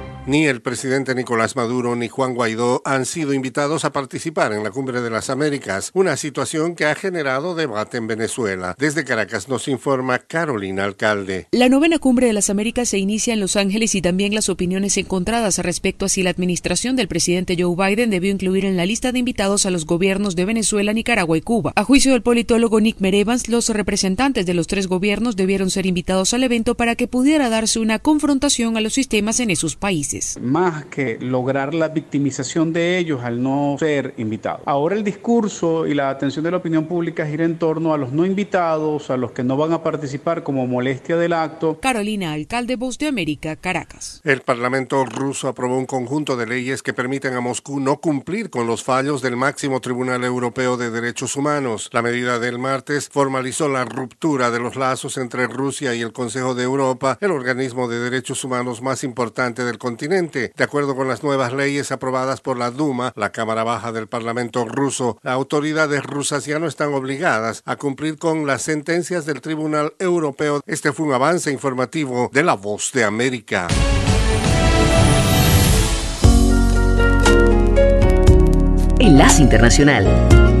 Ni 0.27 0.45
el 0.45 0.61
presidente 0.61 1.15
Nicolás 1.15 1.55
Maduro 1.55 1.95
ni 1.95 2.07
Juan 2.07 2.35
Guaidó 2.35 2.83
han 2.85 3.07
sido 3.07 3.33
invitados 3.33 3.85
a 3.85 3.91
participar 3.91 4.53
en 4.53 4.63
la 4.63 4.69
Cumbre 4.69 5.01
de 5.01 5.09
las 5.09 5.31
Américas, 5.31 5.89
una 5.95 6.15
situación 6.15 6.75
que 6.75 6.85
ha 6.85 6.93
generado 6.93 7.55
debate 7.55 7.97
en 7.97 8.05
Venezuela. 8.05 8.75
Desde 8.77 9.03
Caracas 9.03 9.49
nos 9.49 9.67
informa 9.67 10.19
Carolina 10.19 10.83
Alcalde. 10.83 11.47
La 11.51 11.69
novena 11.69 11.97
Cumbre 11.97 12.27
de 12.27 12.33
las 12.33 12.51
Américas 12.51 12.89
se 12.89 12.99
inicia 12.99 13.33
en 13.33 13.39
Los 13.39 13.55
Ángeles 13.55 13.95
y 13.95 14.01
también 14.03 14.35
las 14.35 14.47
opiniones 14.47 14.95
encontradas 14.97 15.57
respecto 15.57 16.05
a 16.05 16.09
si 16.09 16.21
la 16.21 16.29
administración 16.29 16.95
del 16.95 17.07
presidente 17.07 17.57
Joe 17.59 17.75
Biden 17.75 18.11
debió 18.11 18.31
incluir 18.31 18.65
en 18.65 18.77
la 18.77 18.85
lista 18.85 19.11
de 19.11 19.17
invitados 19.17 19.65
a 19.65 19.71
los 19.71 19.87
gobiernos 19.87 20.35
de 20.35 20.45
Venezuela, 20.45 20.93
Nicaragua 20.93 21.35
y 21.35 21.41
Cuba. 21.41 21.73
A 21.75 21.83
juicio 21.83 22.11
del 22.11 22.21
politólogo 22.21 22.79
Nick 22.79 22.99
Merevans, 22.99 23.49
los 23.49 23.69
representantes 23.69 24.45
de 24.45 24.53
los 24.53 24.67
tres 24.67 24.85
gobiernos 24.85 25.35
debieron 25.35 25.71
ser 25.71 25.87
invitados 25.87 26.35
al 26.35 26.43
evento 26.43 26.75
para 26.75 26.95
que 26.95 27.07
pudiera 27.07 27.49
darse 27.49 27.79
una 27.79 27.97
confrontación 27.97 28.77
a 28.77 28.81
los 28.81 28.93
sistemas 28.93 29.39
en 29.39 29.49
esos 29.49 29.75
países. 29.75 30.10
Más 30.41 30.85
que 30.85 31.17
lograr 31.21 31.73
la 31.73 31.87
victimización 31.87 32.73
de 32.73 32.97
ellos 32.97 33.23
al 33.23 33.41
no 33.41 33.77
ser 33.79 34.13
invitados. 34.17 34.61
Ahora 34.65 34.95
el 34.95 35.03
discurso 35.03 35.87
y 35.87 35.93
la 35.93 36.09
atención 36.09 36.43
de 36.43 36.51
la 36.51 36.57
opinión 36.57 36.85
pública 36.85 37.25
gira 37.25 37.45
en 37.45 37.57
torno 37.57 37.93
a 37.93 37.97
los 37.97 38.11
no 38.11 38.25
invitados, 38.25 39.09
a 39.09 39.15
los 39.15 39.31
que 39.31 39.43
no 39.43 39.55
van 39.55 39.71
a 39.71 39.83
participar 39.83 40.43
como 40.43 40.67
molestia 40.67 41.15
del 41.15 41.31
acto. 41.31 41.79
Carolina, 41.79 42.33
alcalde 42.33 42.75
Voz 42.75 42.97
de 42.97 43.07
América, 43.07 43.55
Caracas. 43.55 44.21
El 44.25 44.41
Parlamento 44.41 45.05
ruso 45.05 45.47
aprobó 45.47 45.77
un 45.77 45.85
conjunto 45.85 46.35
de 46.35 46.45
leyes 46.45 46.83
que 46.83 46.93
permiten 46.93 47.33
a 47.35 47.41
Moscú 47.41 47.79
no 47.79 48.01
cumplir 48.01 48.49
con 48.49 48.67
los 48.67 48.83
fallos 48.83 49.21
del 49.21 49.37
máximo 49.37 49.79
Tribunal 49.79 50.25
Europeo 50.25 50.75
de 50.75 50.91
Derechos 50.91 51.37
Humanos. 51.37 51.89
La 51.93 52.01
medida 52.01 52.37
del 52.39 52.59
martes 52.59 53.07
formalizó 53.09 53.69
la 53.69 53.85
ruptura 53.85 54.51
de 54.51 54.59
los 54.59 54.75
lazos 54.75 55.17
entre 55.17 55.47
Rusia 55.47 55.95
y 55.95 56.01
el 56.01 56.11
Consejo 56.11 56.53
de 56.53 56.63
Europa, 56.63 57.17
el 57.21 57.31
organismo 57.31 57.87
de 57.87 57.99
derechos 57.99 58.43
humanos 58.43 58.81
más 58.81 59.05
importante 59.05 59.63
del 59.63 59.77
continente 59.77 60.00
de 60.09 60.63
acuerdo 60.63 60.95
con 60.95 61.07
las 61.07 61.21
nuevas 61.21 61.53
leyes 61.53 61.91
aprobadas 61.91 62.41
por 62.41 62.57
la 62.57 62.71
Duma, 62.71 63.13
la 63.15 63.31
Cámara 63.31 63.63
Baja 63.63 63.91
del 63.91 64.07
Parlamento 64.07 64.65
ruso, 64.65 65.19
las 65.21 65.35
autoridades 65.35 66.01
rusas 66.03 66.45
ya 66.45 66.57
no 66.57 66.65
están 66.65 66.93
obligadas 66.93 67.61
a 67.65 67.75
cumplir 67.75 68.17
con 68.17 68.47
las 68.47 68.63
sentencias 68.63 69.27
del 69.27 69.41
Tribunal 69.41 69.93
Europeo. 69.99 70.61
Este 70.65 70.91
fue 70.91 71.05
un 71.05 71.13
avance 71.13 71.51
informativo 71.51 72.31
de 72.33 72.43
La 72.43 72.55
Voz 72.55 72.91
de 72.93 73.03
América. 73.03 73.67
Enlace 78.99 79.41
Internacional. 79.43 80.60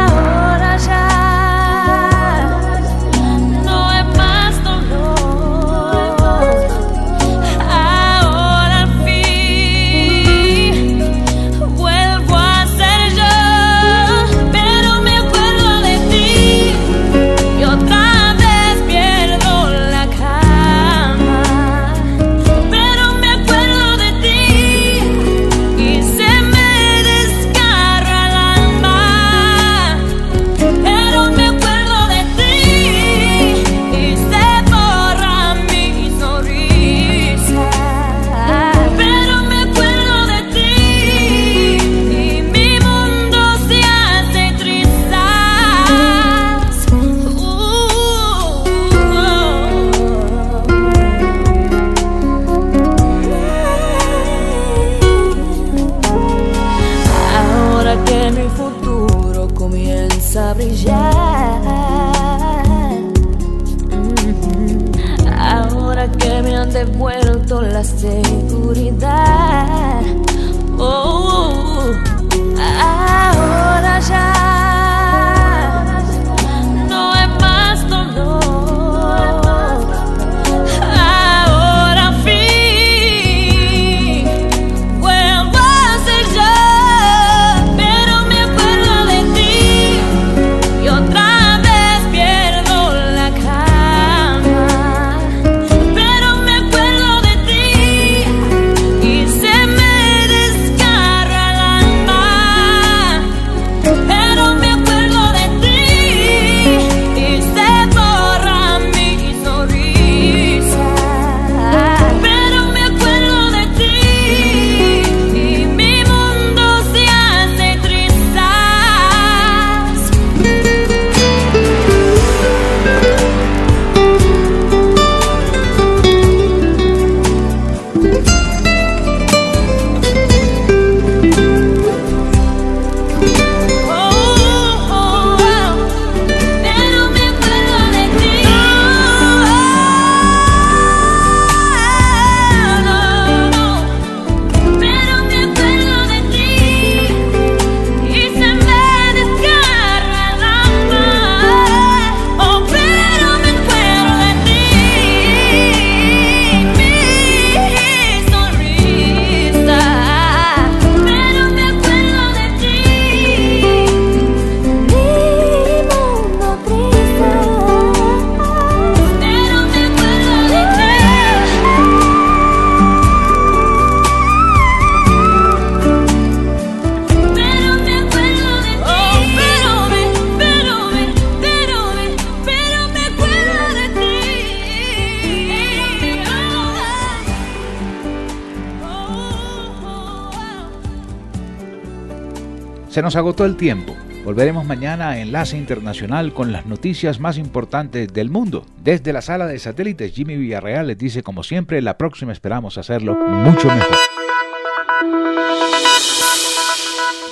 nos 193.11 193.17
agotó 193.17 193.43
el 193.43 193.57
tiempo. 193.57 193.93
Volveremos 194.23 194.65
mañana 194.65 195.09
a 195.09 195.19
Enlace 195.19 195.57
Internacional 195.57 196.33
con 196.33 196.53
las 196.53 196.65
noticias 196.65 197.19
más 197.19 197.37
importantes 197.37 198.13
del 198.13 198.29
mundo. 198.29 198.65
Desde 198.81 199.11
la 199.11 199.21
sala 199.21 199.47
de 199.47 199.59
satélites, 199.59 200.13
Jimmy 200.13 200.37
Villarreal 200.37 200.87
les 200.87 200.97
dice 200.97 201.21
como 201.21 201.43
siempre, 201.43 201.81
la 201.81 201.97
próxima 201.97 202.31
esperamos 202.31 202.77
hacerlo 202.77 203.15
mucho 203.15 203.67
mejor. 203.67 203.97